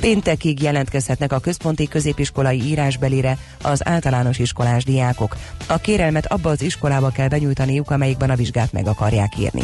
[0.00, 5.36] Péntekig jelentkezhetnek a központi középiskolai írásbelire az általános iskolás diákok.
[5.66, 9.62] A kérelmet abba az iskolába kell benyújtaniuk, amelyikben a vizsgát meg akarják írni.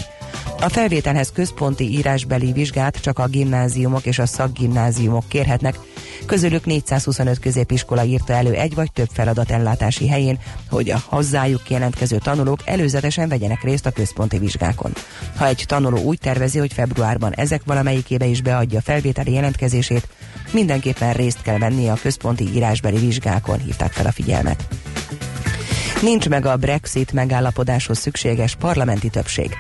[0.63, 5.79] A felvételhez központi írásbeli vizsgát csak a gimnáziumok és a szakgimnáziumok kérhetnek,
[6.27, 10.39] közülük 425 középiskola írta elő egy vagy több feladatellátási helyén,
[10.71, 14.93] hogy a hozzájuk jelentkező tanulók előzetesen vegyenek részt a központi vizsgákon.
[15.37, 20.09] Ha egy tanuló úgy tervezi, hogy februárban ezek valamelyikébe is beadja felvételi jelentkezését,
[20.53, 24.65] mindenképpen részt kell vennie a központi írásbeli vizsgákon, hívták fel a figyelmet.
[26.03, 29.51] Nincs meg a Brexit megállapodáshoz szükséges parlamenti többség.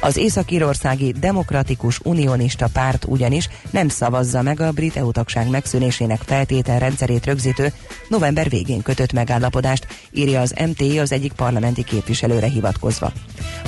[0.00, 7.24] Az észak-írországi demokratikus unionista párt ugyanis nem szavazza meg a brit EU tagság megszűnésének feltételrendszerét
[7.26, 7.72] rögzítő
[8.08, 13.12] november végén kötött megállapodást, írja az MTI az egyik parlamenti képviselőre hivatkozva.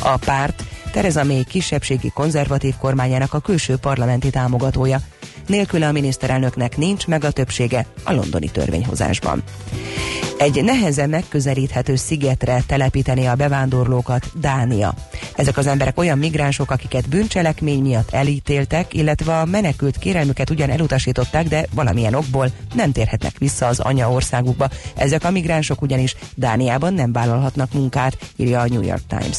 [0.02, 0.62] A párt
[0.92, 5.00] Tereza May kisebbségi konzervatív kormányának a külső parlamenti támogatója,
[5.48, 9.42] nélküle a miniszterelnöknek nincs meg a többsége a londoni törvényhozásban.
[10.38, 14.94] Egy nehezen megközelíthető szigetre telepíteni a bevándorlókat Dánia.
[15.36, 21.48] Ezek az emberek olyan migránsok, akiket bűncselekmény miatt elítéltek, illetve a menekült kérelmüket ugyan elutasították,
[21.48, 24.68] de valamilyen okból nem térhetnek vissza az anyaországukba.
[24.96, 29.38] Ezek a migránsok ugyanis Dániában nem vállalhatnak munkát, írja a New York Times.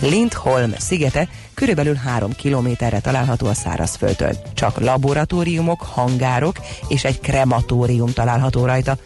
[0.00, 4.36] Lindholm szigete körülbelül három kilométerre található a szárazföldtől.
[4.54, 6.56] Csak laboratóriumok, hangárok
[6.88, 8.96] és egy krematórium található rajta.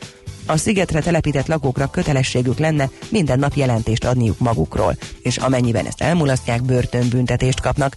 [0.47, 6.63] A szigetre telepített lakókra kötelességük lenne minden nap jelentést adniuk magukról, és amennyiben ezt elmulasztják,
[6.63, 7.97] börtönbüntetést kapnak.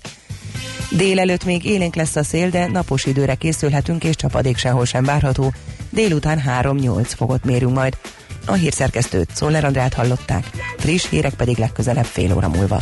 [0.92, 5.54] Délelőtt még élénk lesz a szél, de napos időre készülhetünk, és csapadék sehol sem várható.
[5.90, 7.98] Délután 3-8 fokot mérünk majd.
[8.46, 12.82] A hírszerkesztőt Szoller Andrát hallották, friss hírek pedig legközelebb fél óra múlva.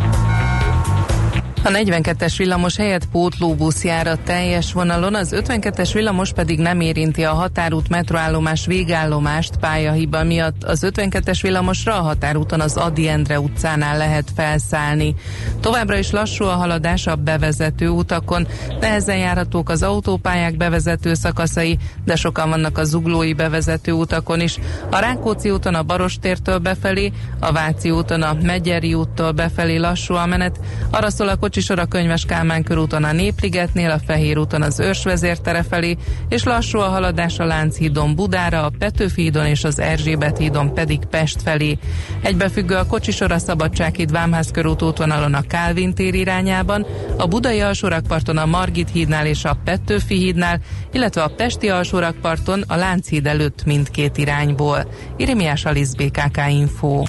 [1.63, 7.23] a 42-es villamos helyett pótlóbusz jár a teljes vonalon, az 52-es villamos pedig nem érinti
[7.23, 10.63] a határút metroállomás végállomást pályahiba miatt.
[10.63, 15.15] Az 52-es villamosra a határúton az Adi Endre utcánál lehet felszállni.
[15.59, 18.47] Továbbra is lassú a haladás a bevezető utakon,
[18.79, 24.57] nehezen járhatók az autópályák bevezető szakaszai, de sokan vannak a zuglói bevezető utakon is.
[24.89, 30.25] A Rákóczi úton a Barostértől befelé, a Váci úton a Megyeri úttól befelé lassú a
[30.25, 30.59] menet,
[30.91, 35.63] arra szól a kocsisor a Könyves Kálmán körúton a Népligetnél, a Fehér úton az Őrsvezértere
[35.63, 35.97] felé,
[36.29, 41.05] és lassú a haladás a Lánchídon Budára, a Petőfi hídon és az Erzsébet hídon pedig
[41.05, 41.77] Pest felé.
[42.21, 46.85] Egybefüggő a kocsisor a Szabadsághíd Vámház körút útvonalon a Kálvin tér irányában,
[47.17, 50.59] a Budai alsórakparton a Margit hídnál és a Petőfi hídnál,
[50.91, 54.91] illetve a Pesti alsórakparton a Lánchíd előtt mindkét irányból.
[55.17, 57.03] Irimiás Alisz BKK Info.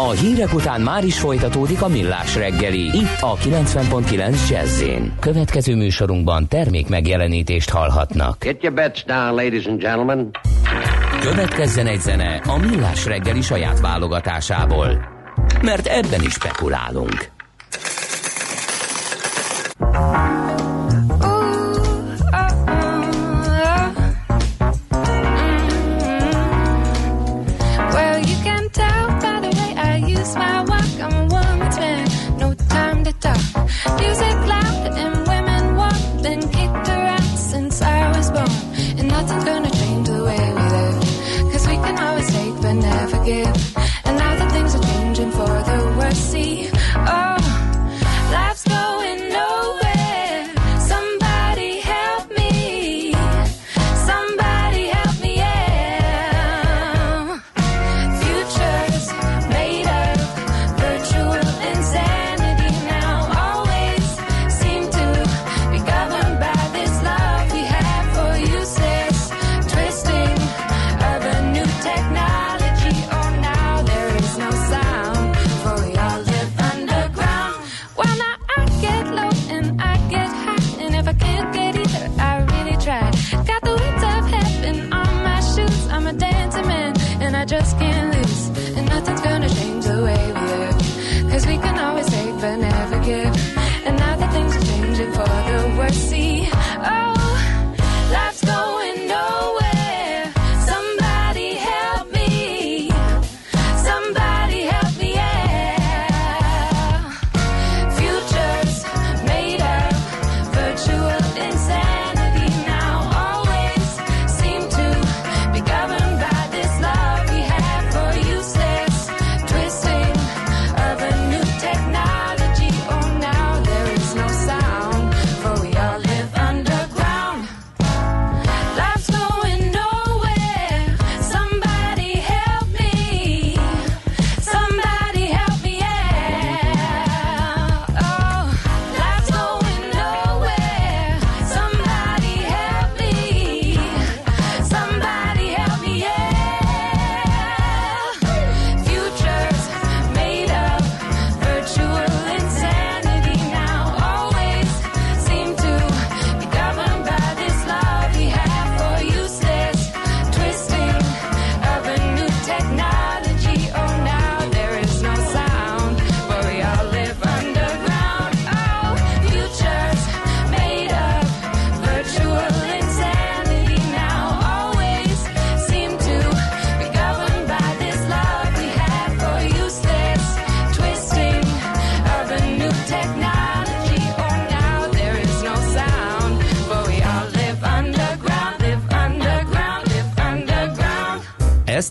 [0.00, 2.80] A hírek után már is folytatódik a millás reggeli.
[2.80, 4.82] Itt a 90.9 jazz
[5.20, 8.36] Következő műsorunkban termék megjelenítést hallhatnak.
[8.44, 10.30] Get your bets down, ladies and gentlemen.
[11.20, 14.98] Következzen egy zene a Millás reggeli saját válogatásából.
[15.62, 17.30] Mert ebben is spekulálunk.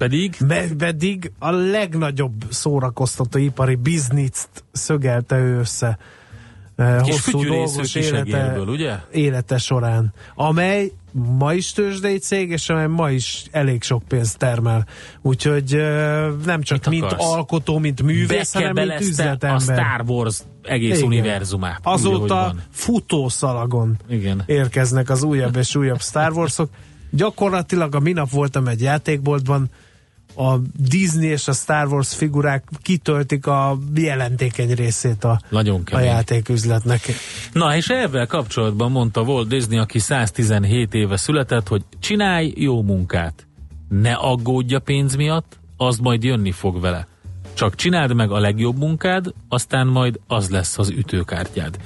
[0.00, 0.36] Pedig?
[0.46, 5.98] Be, pedig a legnagyobb szórakoztató ipari bizniszt szögelte ő össze.
[6.76, 8.94] eh, Kis hosszú dolgos élete, ugye?
[9.12, 10.92] élete során, amely
[11.38, 14.86] ma is tőzsdei cég, és amely ma is elég sok pénzt termel.
[15.22, 17.32] Úgyhogy eh, nem csak Mit mint akarsz?
[17.32, 19.54] alkotó, mint művész, hanem mint üzletember.
[19.54, 21.06] a Star Wars egész Igen.
[21.06, 21.78] univerzumát.
[21.78, 22.62] úgy, Azóta van.
[22.70, 24.42] futószalagon Igen.
[24.46, 26.70] érkeznek az újabb és újabb Star Warsok.
[27.10, 29.68] Gyakorlatilag a minap voltam egy játékboltban,
[30.34, 30.56] a
[30.88, 37.00] Disney és a Star Wars figurák kitöltik a jelentékeny részét a, Nagyon a játéküzletnek.
[37.52, 43.46] Na és ezzel kapcsolatban mondta Walt Disney, aki 117 éve született, hogy csinálj jó munkát.
[43.88, 47.06] Ne aggódj a pénz miatt, az majd jönni fog vele.
[47.54, 51.78] Csak csináld meg a legjobb munkád, aztán majd az lesz az ütőkártyád.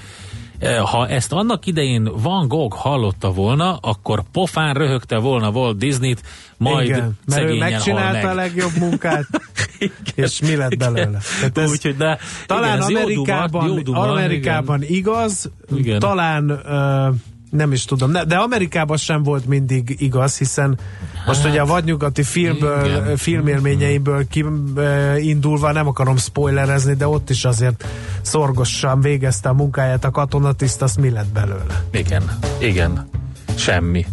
[0.59, 6.23] E, Ha ezt annak idején Van Gogh hallotta volna, akkor pofán röhögte volna Walt Disneyt,
[6.57, 8.25] majd Igen, mert ő megcsinálta meg.
[8.25, 9.27] a legjobb munkát,
[10.15, 11.19] és mi lett belőle?
[11.39, 15.99] Tehát ez Úgyhogy de talán igen, ez jó Amerikában, dumat, jó dumat, Amerikában igaz, Igen.
[15.99, 17.09] talán ö,
[17.55, 20.79] nem is tudom, ne, de Amerikában sem volt mindig igaz, hiszen
[21.27, 23.17] most ugye a vadnyugati filmből, Hát, igen.
[23.17, 27.85] filmélményeimből kiindulva nem akarom spoilerezni, de ott is azért
[28.23, 31.85] szorgosan végezte a munkáját a katonatiszt, azt mi lett belőle?
[31.91, 32.23] Igen,
[32.61, 33.09] igen.
[33.57, 34.07] Semmi.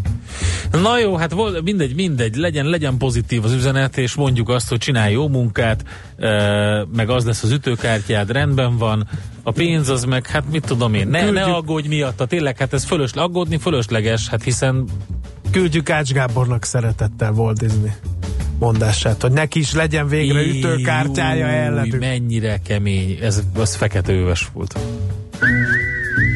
[0.72, 5.14] Na jó, hát mindegy, mindegy, legyen, legyen pozitív az üzenet, és mondjuk azt, hogy csinálj
[5.14, 5.84] jó munkát,
[6.96, 9.08] meg az lesz az ütőkártyád, rendben van,
[9.44, 12.84] a pénz az meg, hát mit tudom én, ne, ne aggódj miatta, tényleg, hát ez
[12.84, 14.88] fölös, aggódni fölösleges, hát hiszen
[15.52, 17.92] Küldjük Ács Gábornak szeretettel Walt Disney
[18.60, 22.00] mondását, hogy neki is legyen végre Íj, ütőkártyája ellenük.
[22.00, 24.14] mennyire kemény, ez az fekete
[24.54, 24.80] volt.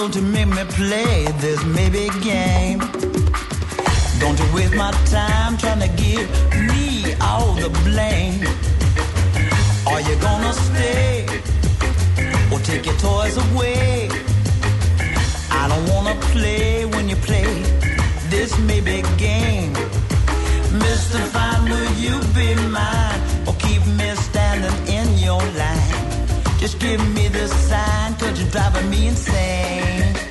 [0.00, 2.78] Don't you make me play this maybe game.
[4.18, 6.26] Don't you waste my time trying to give
[6.70, 8.40] me all the blame.
[9.86, 11.26] Are you gonna stay
[12.50, 14.08] or take your toys away?
[15.60, 17.52] I don't wanna play when you play
[18.30, 19.74] this maybe game.
[20.84, 21.20] Mr.
[21.34, 25.89] Fine, will you be mine or keep me standing in your line?
[26.60, 30.29] Just give me the sign, cause you're driving me insane.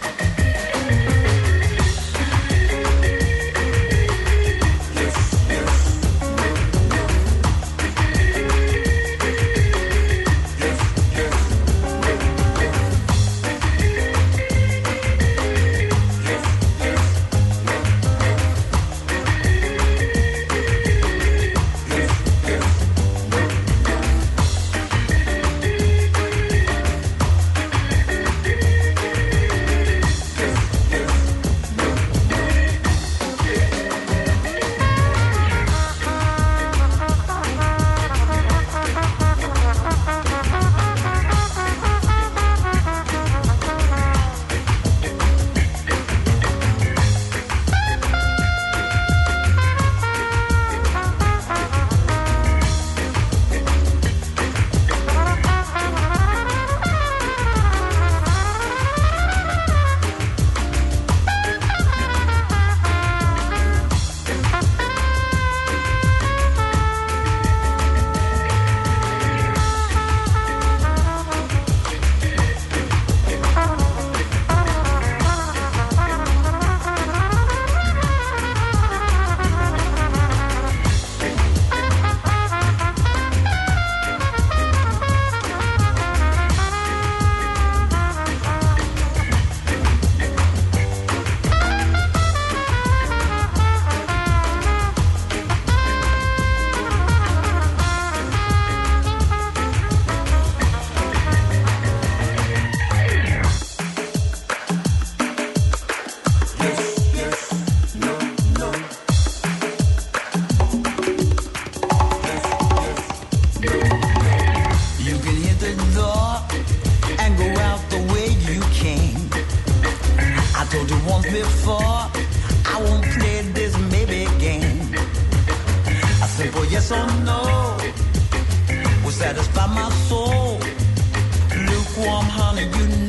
[132.00, 133.09] warm honey, good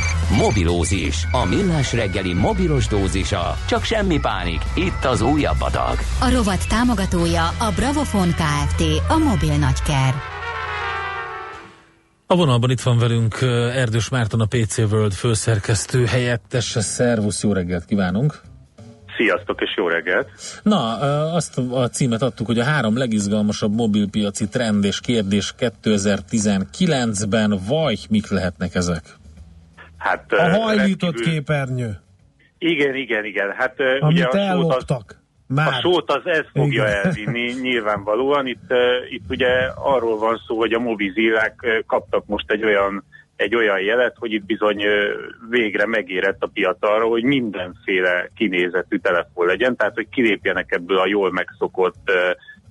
[0.37, 3.57] Mobilózis, a millás reggeli mobilos dózisa.
[3.67, 5.97] Csak semmi pánik, itt az újabb adag.
[6.21, 8.83] A rovat támogatója a Bravofon Kft.
[9.07, 10.13] A mobil nagyker.
[12.27, 13.41] A vonalban itt van velünk
[13.75, 16.81] Erdős Márton, a PC World főszerkesztő helyettese.
[16.81, 18.41] Szervusz, jó reggelt kívánunk!
[19.17, 20.27] Sziasztok és jó reggelt!
[20.63, 20.93] Na,
[21.33, 28.29] azt a címet adtuk, hogy a három legizgalmasabb mobilpiaci trend és kérdés 2019-ben, vagy mik
[28.29, 29.19] lehetnek ezek?
[30.01, 31.99] Hát, A hajlított rendkívül- képernyő.
[32.57, 33.51] Igen, igen, igen.
[33.57, 35.19] Hát Amit ugye a az, elloptak.
[35.47, 35.67] Már.
[35.67, 36.95] a sót az ez fogja Igen.
[37.05, 38.47] elvinni nyilvánvalóan.
[38.47, 38.73] Itt,
[39.09, 43.03] itt ugye arról van szó, hogy a mobilzillák ö, kaptak most egy olyan
[43.35, 44.83] egy olyan jelet, hogy itt bizony
[45.49, 51.07] végre megérett a piac arra, hogy mindenféle kinézetű telefon legyen, tehát hogy kilépjenek ebből a
[51.07, 52.11] jól megszokott,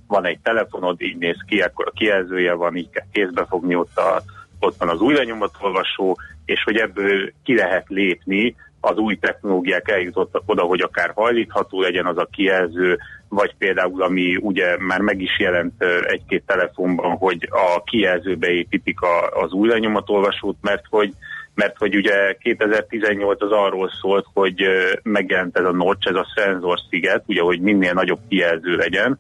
[0.07, 3.97] van egy telefonod, így néz ki, akkor a kijelzője van, így kell kézbe fogni, ott,
[3.97, 4.23] a,
[4.61, 10.43] ott van az új lenyomatolvasó, és hogy ebből ki lehet lépni, az új technológiák eljutottak
[10.47, 12.99] oda, hogy akár hajlítható legyen az a kijelző,
[13.29, 19.43] vagy például, ami ugye már meg is jelent egy-két telefonban, hogy a kijelzőbe építik a,
[19.43, 21.15] az új lenyomatolvasót, mert hogy
[21.55, 24.63] mert hogy ugye 2018 az arról szólt, hogy
[25.03, 29.19] megjelent ez a notch, ez a szenzorsziget, ugye, hogy minél nagyobb kijelző legyen.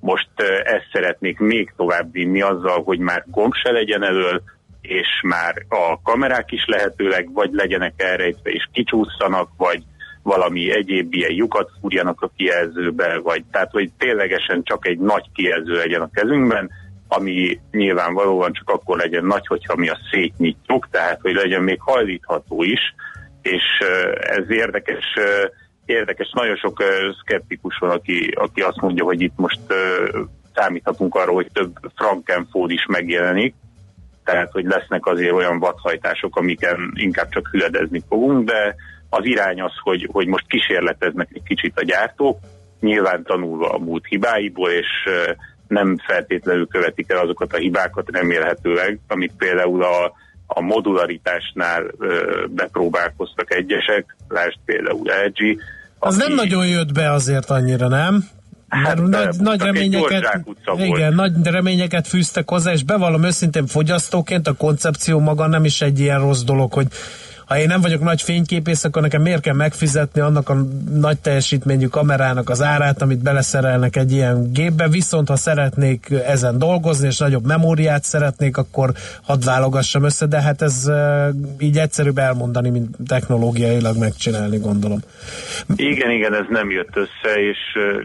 [0.00, 0.30] Most
[0.64, 4.42] ezt szeretnék még tovább vinni azzal, hogy már gomb se legyen elől,
[4.80, 9.82] és már a kamerák is lehetőleg vagy legyenek elrejtve és kicsúszanak, vagy
[10.22, 15.72] valami egyéb ilyen lyukat fúrjanak a kijelzőbe, vagy tehát, hogy ténylegesen csak egy nagy kijelző
[15.72, 16.70] legyen a kezünkben,
[17.08, 22.62] ami nyilvánvalóan csak akkor legyen nagy, hogyha mi a szétnyitjuk, tehát hogy legyen még hajlítható
[22.62, 22.80] is,
[23.42, 23.62] és
[24.20, 25.04] ez érdekes,
[25.84, 26.82] érdekes, nagyon sok
[27.20, 29.60] szkeptikus van, aki, aki azt mondja, hogy itt most
[30.54, 33.54] számíthatunk arra, hogy több frankenfód is megjelenik,
[34.24, 38.74] tehát hogy lesznek azért olyan vadhajtások, amiken inkább csak hüledezni fogunk, de
[39.08, 42.38] az irány az, hogy, hogy most kísérleteznek egy kicsit a gyártók,
[42.80, 44.86] nyilván tanulva a múlt hibáiból, és
[45.68, 50.12] nem feltétlenül követik el azokat a hibákat remélhetőleg, amit például a,
[50.46, 55.60] a modularitásnál ö, bepróbálkoztak egyesek, lásd például LG,
[55.98, 58.24] Az nem nagyon jött be azért annyira, nem?
[58.70, 60.40] Hát, Mert nagy, nagy reményeket,
[60.76, 66.00] igen, nagy reményeket fűztek hozzá, és bevallom őszintén fogyasztóként a koncepció maga nem is egy
[66.00, 66.86] ilyen rossz dolog, hogy
[67.50, 70.56] ha én nem vagyok nagy fényképész, akkor nekem miért kell megfizetni annak a
[70.92, 77.06] nagy teljesítményű kamerának az árát, amit beleszerelnek egy ilyen gépbe, viszont ha szeretnék ezen dolgozni,
[77.06, 78.90] és nagyobb memóriát szeretnék, akkor
[79.22, 80.90] hadd válogassam össze, de hát ez
[81.58, 84.98] így egyszerűbb elmondani, mint technológiailag megcsinálni, gondolom.
[85.76, 87.58] Igen, igen, ez nem jött össze, és,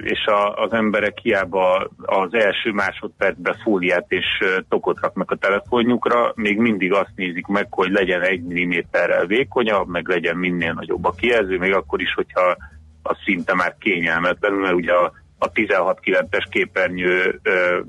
[0.03, 4.25] és a, az emberek hiába az első másodpercben fóliát és
[4.69, 10.07] tokot raknak a telefonjukra, még mindig azt nézik meg, hogy legyen egy milliméterrel vékonyabb, meg
[10.07, 12.57] legyen minél nagyobb a kijelző, még akkor is, hogyha
[13.03, 17.79] az szinte már kényelmetlen, mert ugye a, a 16-9-es képernyő ö,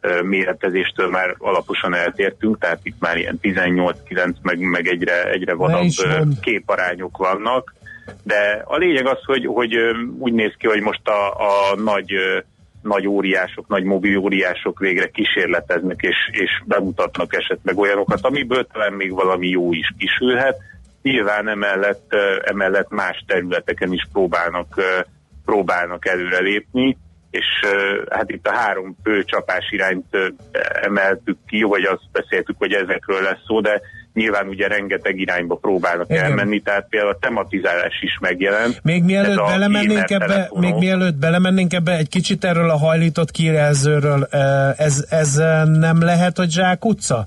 [0.00, 5.90] ö, méretezéstől már alaposan eltértünk, tehát itt már ilyen 18-9, meg, meg egyre, egyre vadabb
[6.08, 6.40] mond.
[6.40, 7.74] képarányok vannak,
[8.22, 9.76] de a lényeg az, hogy, hogy
[10.18, 12.12] úgy néz ki, hogy most a, a nagy,
[12.82, 19.12] nagy óriások, nagy mobil óriások végre kísérleteznek és, és bemutatnak esetleg olyanokat, amiből talán még
[19.12, 20.56] valami jó is kisülhet.
[21.04, 24.80] Nyilván emellett, emellett más területeken is próbálnak,
[25.44, 26.96] próbálnak előrelépni,
[27.30, 27.46] és
[28.10, 30.04] hát itt a három fő csapás irányt
[30.82, 33.80] emeltük ki, vagy azt beszéltük, hogy ezekről lesz szó, de
[34.12, 36.24] nyilván ugye rengeteg irányba próbálnak Igen.
[36.24, 38.80] elmenni, tehát például a tematizálás is megjelent.
[38.82, 44.24] Még mielőtt belemennénk ebbe, még mielőtt belemennénk ebbe, egy kicsit erről a hajlított kijelzőről,
[44.76, 45.34] ez, ez
[45.64, 47.26] nem lehet, hogy zsák utca?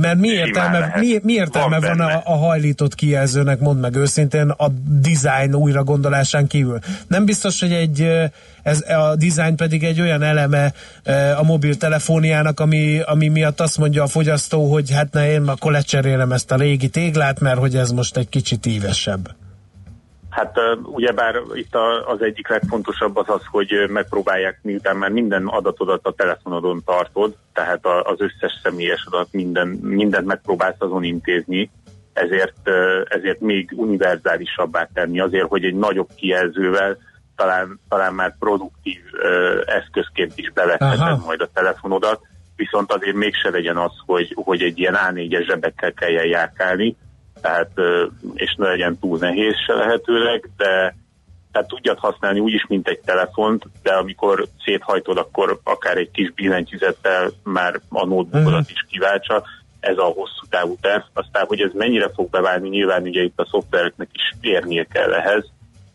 [0.00, 4.48] Mert mi értelme, mi, mi értelme Van van, a, a hajlított kijelzőnek, mondd meg őszintén,
[4.48, 6.78] a design újra gondolásán kívül.
[7.06, 8.08] Nem biztos, hogy egy,
[8.62, 10.72] ez, a design pedig egy olyan eleme
[11.36, 16.32] a mobiltelefóniának, ami, ami miatt azt mondja a fogyasztó, hogy hát ne, én akkor lecserélem
[16.32, 19.41] ezt a régi téglát, mert hogy ez most egy kicsit ívesebb.
[20.32, 21.76] Hát ugyebár itt
[22.06, 27.86] az egyik legfontosabb az az, hogy megpróbálják, miután már minden adatodat a telefonodon tartod, tehát
[28.02, 31.70] az összes személyes adat, minden, mindent megpróbálsz azon intézni,
[32.12, 32.68] ezért,
[33.08, 36.96] ezért még univerzálisabbá tenni, azért, hogy egy nagyobb kijelzővel
[37.36, 39.00] talán, talán már produktív
[39.64, 42.20] eszközként is bevetheted majd a telefonodat,
[42.56, 46.96] viszont azért mégse legyen az, hogy, hogy egy ilyen A4-es zsebekkel kelljen járkálni,
[47.42, 47.70] tehát,
[48.34, 50.94] és ne legyen túl nehéz se lehetőleg, de
[51.52, 57.30] tehát tudjad használni úgyis, mint egy telefont, de amikor széthajtod, akkor akár egy kis billentyűzettel
[57.44, 59.42] már a notebookodat is kiváltsa,
[59.80, 61.02] ez a hosszú távú terv.
[61.12, 65.50] Aztán, hogy ez mennyire fog beválni, nyilván ugye itt a szoftvereknek is érnie kell ehhez,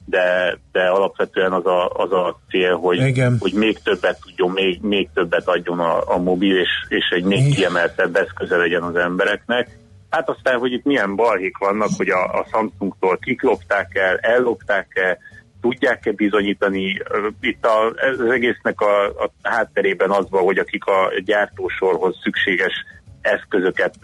[0.06, 3.38] de, de alapvetően az a, az a cél, hogy, Igen.
[3.40, 7.56] hogy még többet tudjon, még, még többet adjon a, a mobil, és, és egy még
[7.56, 9.78] kiemeltebb eszköze legyen az embereknek.
[10.10, 15.18] Hát aztán, hogy itt milyen balhék vannak, hogy a, a Samsungtól kiklopták el, ellopták el,
[15.62, 17.02] tudják-e bizonyítani.
[17.42, 22.74] Itt a, az egésznek a, a hátterében az van, hogy akik a gyártósorhoz szükséges
[23.22, 23.96] eszközöket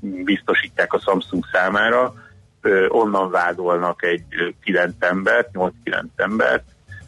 [0.00, 2.14] biztosítják a Samsung számára,
[2.88, 4.24] onnan vádolnak egy
[4.62, 5.70] 9 embert, 8-9
[6.16, 6.64] embert,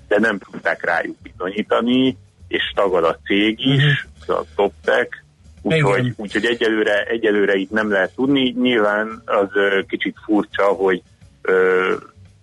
[0.09, 2.17] de nem tudták rájuk bizonyítani,
[2.49, 5.25] és tagad a cég is, a TopTech,
[5.67, 8.55] úgyhogy, úgyhogy egyelőre, egyelőre itt nem lehet tudni.
[8.61, 9.49] Nyilván az
[9.89, 11.03] kicsit furcsa, hogy
[11.43, 11.95] ö,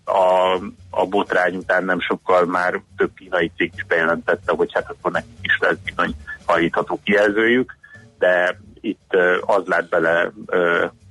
[0.05, 0.53] a,
[0.89, 5.38] a botrány után nem sokkal már több kínai cég is bejelentette, hogy hát akkor nekik
[5.41, 6.15] is lesz bizony
[6.45, 7.78] hajítható kijelzőjük,
[8.19, 10.32] de itt az lát bele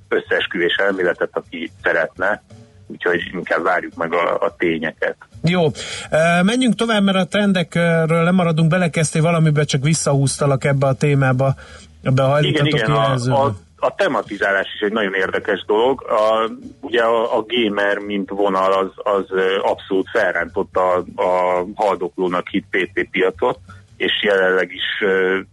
[0.09, 2.43] összeesküvés elméletet, aki szeretne,
[2.87, 5.15] úgyhogy inkább várjuk meg a, a tényeket.
[5.43, 5.67] Jó,
[6.43, 11.55] menjünk tovább, mert a trendekről lemaradunk, belekezdtél valamibe, csak visszahúztalak ebbe a témába,
[12.03, 16.03] a Igen, igen, a, a, a tematizálás is egy nagyon érdekes dolog.
[16.03, 16.49] A,
[16.81, 19.25] ugye a, a gamer, mint vonal, az, az
[19.61, 23.59] abszolút felrántotta a, a haldoklónak hit PC piacot,
[23.97, 25.07] és jelenleg is,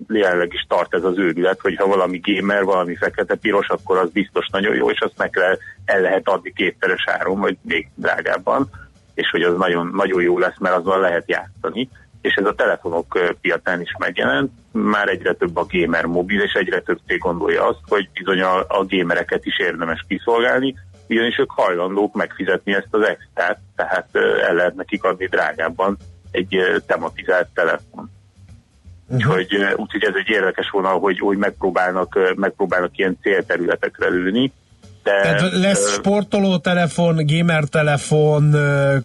[0.08, 4.46] jelenleg is tart ez az őrület, hogy ha valami gamer, valami fekete-piros, akkor az biztos
[4.52, 8.70] nagyon jó, és azt meg kell, el lehet adni kétszeres áron, vagy még drágábban,
[9.14, 11.88] és hogy az nagyon, nagyon jó lesz, mert azzal lehet játszani
[12.20, 14.50] és ez a telefonok piacán is megjelent.
[14.72, 18.58] Már egyre több a gamer mobil, és egyre több cég gondolja azt, hogy bizony a,
[18.58, 20.74] a gamereket is érdemes kiszolgálni,
[21.08, 24.08] ugyanis ők hajlandók megfizetni ezt az extrát, tehát
[24.48, 25.96] el lehet nekik adni drágábban
[26.30, 28.10] egy tematizált telefon.
[29.12, 34.52] Úgyhogy, ö, úgyhogy ez egy érdekes vonal, hogy, hogy megpróbálnak, megpróbálnak ilyen célterületekre lőni.
[35.02, 38.96] De, Tehát lesz ö, sportoló telefon, gamer telefon, ö,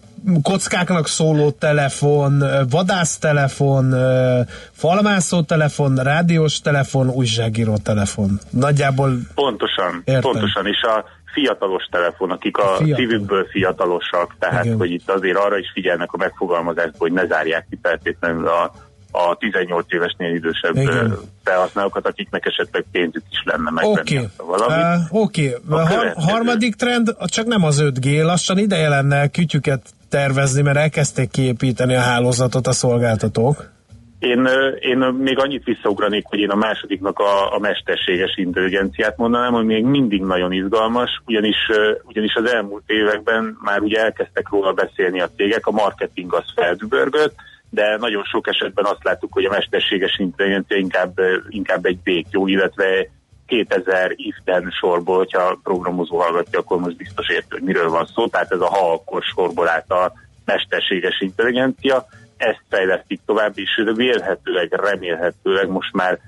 [0.42, 4.40] kockáknak szóló telefon, ö, vadász telefon, ö,
[4.72, 8.40] falmászó telefon, rádiós telefon, újságíró telefon.
[8.50, 10.20] Nagyjából Pontosan, Értem.
[10.20, 12.96] pontosan, és a fiatalos telefon, akik a Fiatal.
[12.96, 14.76] szívükből fiatalosak, tehát Igen.
[14.76, 18.72] hogy itt azért arra is figyelnek a megfogalmazásba, hogy ne zárják ki feltétlenül a,
[19.16, 21.16] a 18 évesnél idősebb Igen.
[21.44, 25.10] felhasználókat, akiknek esetleg pénzük is lenne megvenni valamit.
[25.10, 25.52] uh, oké.
[25.68, 26.30] A A har- következő.
[26.32, 32.00] harmadik trend, csak nem az 5G, lassan ideje lenne kütyüket tervezni, mert elkezdték kiépíteni a
[32.00, 33.74] hálózatot a szolgáltatók.
[34.18, 34.48] Én,
[34.80, 39.84] én még annyit visszaugranék, hogy én a másodiknak a, a mesterséges intelligenciát mondanám, hogy még
[39.84, 41.56] mindig nagyon izgalmas, ugyanis,
[42.02, 47.34] ugyanis az elmúlt években már ugye elkezdtek róla beszélni a cégek, a marketing az feldübörgött,
[47.76, 53.08] de nagyon sok esetben azt láttuk, hogy a mesterséges intelligencia inkább, inkább egy békjó, illetve
[53.46, 58.26] 2000 iften sorból, hogyha programozó hallgatja, akkor most biztos értő, hogy miről van szó.
[58.28, 60.12] Tehát ez a halkor sorból állt a
[60.44, 62.06] mesterséges intelligencia.
[62.36, 66.18] Ezt fejlesztik tovább, és vélhetőleg, remélhetőleg most már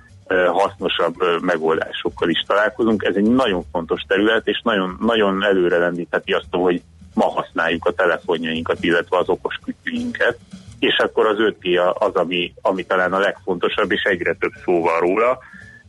[0.53, 3.05] hasznosabb megoldásokkal is találkozunk.
[3.05, 6.83] Ez egy nagyon fontos terület, és nagyon, nagyon előre lendítheti azt, hogy
[7.15, 10.39] ma használjuk a telefonjainkat, illetve az okos kütyüinket.
[10.79, 15.01] És akkor az 5G az, ami, ami talán a legfontosabb, és egyre több szó van
[15.01, 15.39] róla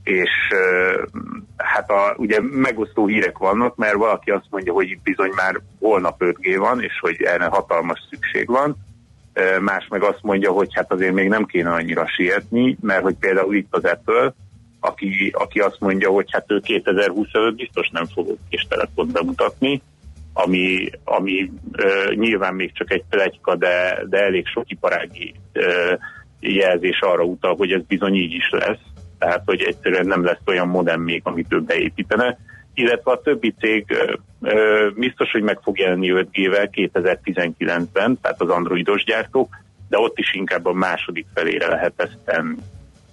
[0.09, 0.29] és
[1.57, 6.15] hát a, ugye megosztó hírek vannak, mert valaki azt mondja, hogy itt bizony már holnap
[6.19, 8.75] 5G van, és hogy erre hatalmas szükség van.
[9.59, 13.55] Más meg azt mondja, hogy hát azért még nem kéne annyira sietni, mert hogy például
[13.55, 14.33] itt az Apple,
[14.79, 19.81] aki, aki azt mondja, hogy hát ő 2025 biztos nem fog kis telefont bemutatni,
[20.33, 25.93] ami, ami ö, nyilván még csak egy plegyka, de, de elég sok iparági ö,
[26.39, 28.79] jelzés arra utal, hogy ez bizony így is lesz.
[29.19, 32.37] Tehát, hogy egyszerűen nem lesz olyan modem még, amit ő beépítene.
[32.73, 38.49] Illetve a többi cég ö, ö, biztos, hogy meg fog jelenni 5G-vel 2019-ben, tehát az
[38.49, 39.55] androidos gyártók,
[39.89, 42.55] de ott is inkább a második felére lehet ezt tenni.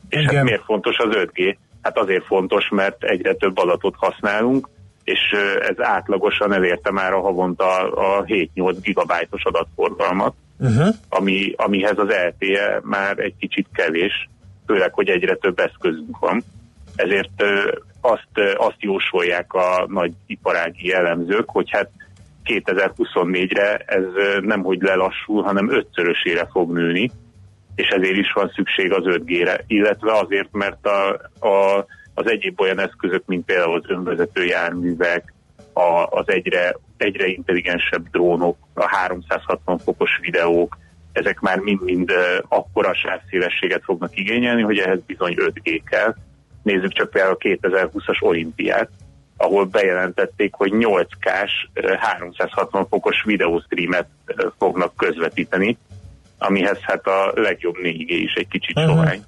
[0.08, 0.34] És Igen.
[0.34, 1.56] hát miért fontos az 5G?
[1.82, 4.68] Hát azért fontos, mert egyre több adatot használunk,
[5.06, 5.20] és
[5.60, 10.94] ez átlagosan elérte már a havonta a 7-8 gigabájtos adatforgalmat, Uh-huh.
[11.08, 14.28] ami, amihez az LTE már egy kicsit kevés,
[14.66, 16.42] főleg, hogy egyre több eszközünk van.
[16.94, 17.42] Ezért
[18.00, 21.90] azt, azt jósolják a nagy iparági jellemzők, hogy hát
[22.44, 24.04] 2024-re ez
[24.40, 27.10] nem hogy lelassul, hanem ötszörösére fog nőni,
[27.74, 31.08] és ezért is van szükség az 5G-re, illetve azért, mert a,
[31.46, 31.84] a,
[32.18, 35.34] az egyéb olyan eszközök, mint például az önvezető járművek,
[35.72, 40.78] a, az egyre, egyre intelligensebb drónok, a 360 fokos videók,
[41.12, 42.12] ezek már mind-mind
[42.48, 46.14] akkora sávszélességet fognak igényelni, hogy ehhez bizony 5G kell.
[46.62, 48.90] Nézzük csak például a 2020-as olimpiát,
[49.36, 54.06] ahol bejelentették, hogy 8K-s ö, 360 fokos videóstreamet
[54.58, 55.78] fognak közvetíteni,
[56.38, 58.88] amihez hát a legjobb 4G is egy kicsit Mhm.
[58.88, 59.22] sovány.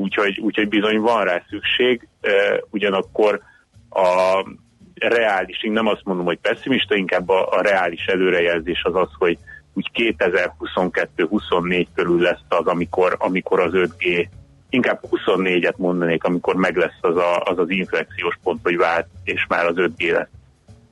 [0.00, 2.08] Úgyhogy, úgyhogy bizony van rá szükség,
[2.70, 3.40] ugyanakkor
[3.90, 4.44] a
[4.94, 9.38] reális, én nem azt mondom, hogy pessimista, inkább a, a reális előrejelzés az az, hogy
[9.72, 14.28] úgy 2022-24 körül lesz az, amikor, amikor az 5G,
[14.68, 19.46] inkább 24-et mondanék, amikor meg lesz az a, az, az inflexiós pont, hogy vált, és
[19.48, 20.28] már az 5G lesz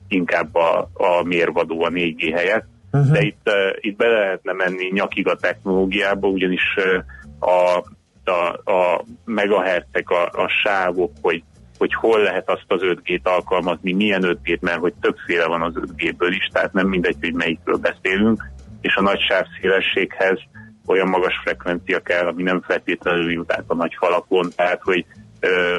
[0.07, 2.65] inkább a, a mérvadó a 4G helyett.
[2.91, 3.11] Uh-huh.
[3.11, 7.83] De itt, uh, itt be lehetne menni nyakig a technológiába, ugyanis uh, a,
[8.29, 11.43] a, a megahertzek, a, a sávok, hogy,
[11.77, 16.33] hogy hol lehet azt az 5G-t alkalmazni, milyen 5G-t, mert hogy többféle van az 5G-ből
[16.37, 18.43] is, tehát nem mindegy, hogy melyikről beszélünk,
[18.81, 20.39] és a nagy sávszélességhez
[20.85, 25.05] olyan magas frekvencia kell, ami nem feltétlenül jut át a nagy falakon, tehát hogy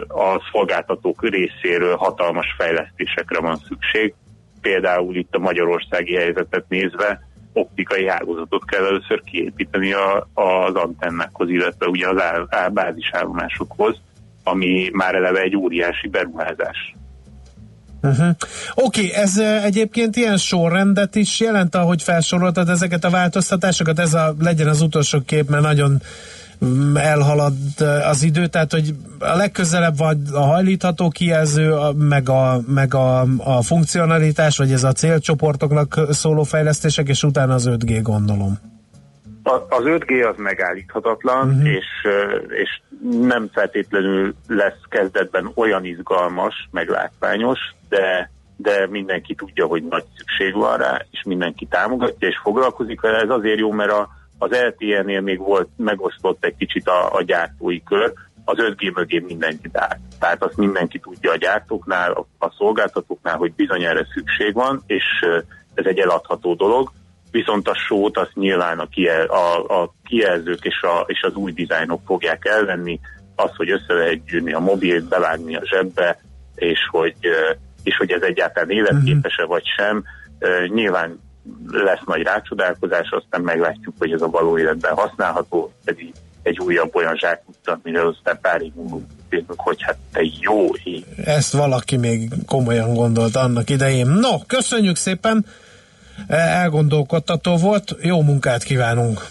[0.09, 4.14] a szolgáltatók részéről hatalmas fejlesztésekre van szükség.
[4.61, 11.86] Például itt a magyarországi helyzetet nézve optikai hálózatot kell először kiépíteni a, az antennákhoz, illetve
[11.86, 13.96] ugye az áll, áll, bázisállomásokhoz,
[14.44, 16.94] ami már eleve egy óriási beruházás.
[18.03, 18.28] Uh-huh.
[18.74, 24.34] Oké, okay, ez egyébként ilyen sorrendet is jelent, ahogy felsoroltad ezeket a változtatásokat, ez a,
[24.38, 26.03] legyen az utolsó kép, mert nagyon
[26.95, 27.53] elhalad
[28.11, 33.63] az idő, tehát hogy a legközelebb vagy a hajlítható kijelző, meg, a, meg a, a
[33.63, 38.59] funkcionalitás, vagy ez a célcsoportoknak szóló fejlesztések, és utána az 5G gondolom.
[39.43, 41.69] A, az 5G az megállíthatatlan, uh-huh.
[41.69, 41.87] és,
[42.49, 42.81] és
[43.21, 47.59] nem feltétlenül lesz kezdetben olyan izgalmas, meg látványos,
[47.89, 53.19] de, de mindenki tudja, hogy nagy szükség van rá, és mindenki támogatja, és foglalkozik vele.
[53.19, 54.09] Ez azért jó, mert a,
[54.43, 58.12] az LTE-nél még volt, megosztott egy kicsit a, a gyártói kör,
[58.45, 59.99] az 5G mögé mindenki áll.
[60.18, 65.05] Tehát azt mindenki tudja a gyártóknál, a, a szolgáltatóknál, hogy bizony erre szükség van, és
[65.74, 66.91] ez egy eladható dolog
[67.30, 71.53] viszont a sót azt nyilván a, kiel, a, a kijelzők és, a, és az új
[71.53, 73.01] dizájnok fogják elvenni,
[73.36, 76.20] az, hogy össze lehet gyűrni a mobilt, bevágni a zsebbe,
[76.55, 77.14] és hogy,
[77.82, 80.05] és hogy ez egyáltalán életképes-e vagy sem.
[80.68, 81.20] Nyilván
[81.70, 87.16] lesz nagy rácsodálkozás, aztán meglátjuk, hogy ez a való életben használható, pedig egy újabb olyan
[87.16, 88.98] zsákutca, mire aztán pár év múlva
[89.57, 91.05] hogy hát te jó ég.
[91.24, 94.07] Ezt valaki még komolyan gondolt annak idején.
[94.07, 95.46] No, köszönjük szépen!
[96.28, 97.96] elgondolkodtató volt.
[98.01, 99.26] Jó munkát kívánunk!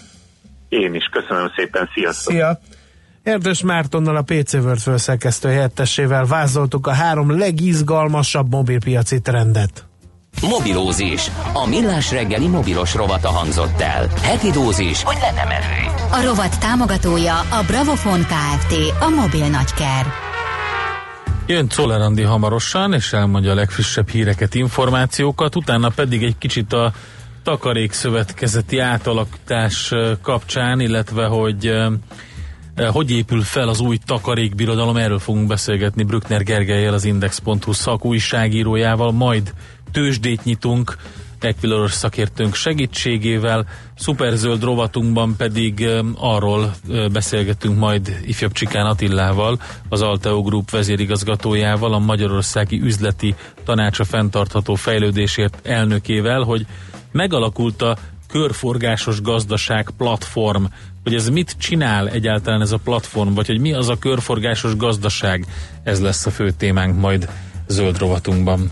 [0.68, 2.32] Én is, köszönöm szépen, sziasztok!
[2.32, 2.60] Szia!
[3.22, 9.84] Erdős Mártonnal a PC World főszerkesztő helyettesével vázoltuk a három legizgalmasabb mobilpiaci trendet.
[10.40, 11.30] Mobilózis.
[11.52, 14.06] A millás reggeli mobilos rovata hangzott el.
[14.22, 15.90] Heti dózis, hogy lenne merő.
[16.10, 18.74] A rovat támogatója a Bravofon Kft.
[19.00, 20.06] A mobil nagyker.
[21.46, 26.92] Jön Czoller Andi hamarosan, és elmondja a legfrissebb híreket, információkat, utána pedig egy kicsit a
[27.42, 31.74] takarékszövetkezeti átalakítás kapcsán, illetve hogy
[32.92, 39.52] hogy épül fel az új takarékbirodalom, erről fogunk beszélgetni Brückner Gergelyel, az Index.hu szakújságírójával, majd
[39.92, 40.96] tőzsdét nyitunk,
[41.40, 43.66] Equiloros szakértőnk segítségével.
[43.96, 46.74] Szuperzöld rovatunkban pedig arról
[47.12, 53.34] beszélgetünk majd ifjabb Csikán Attillával, az Alteo Group vezérigazgatójával, a Magyarországi Üzleti
[53.64, 56.66] Tanácsa fenntartható fejlődésért elnökével, hogy
[57.12, 57.96] megalakult a
[58.28, 60.64] körforgásos gazdaság platform,
[61.02, 65.46] hogy ez mit csinál egyáltalán ez a platform, vagy hogy mi az a körforgásos gazdaság,
[65.82, 67.28] ez lesz a fő témánk majd
[67.66, 68.68] zöld rovatunkban.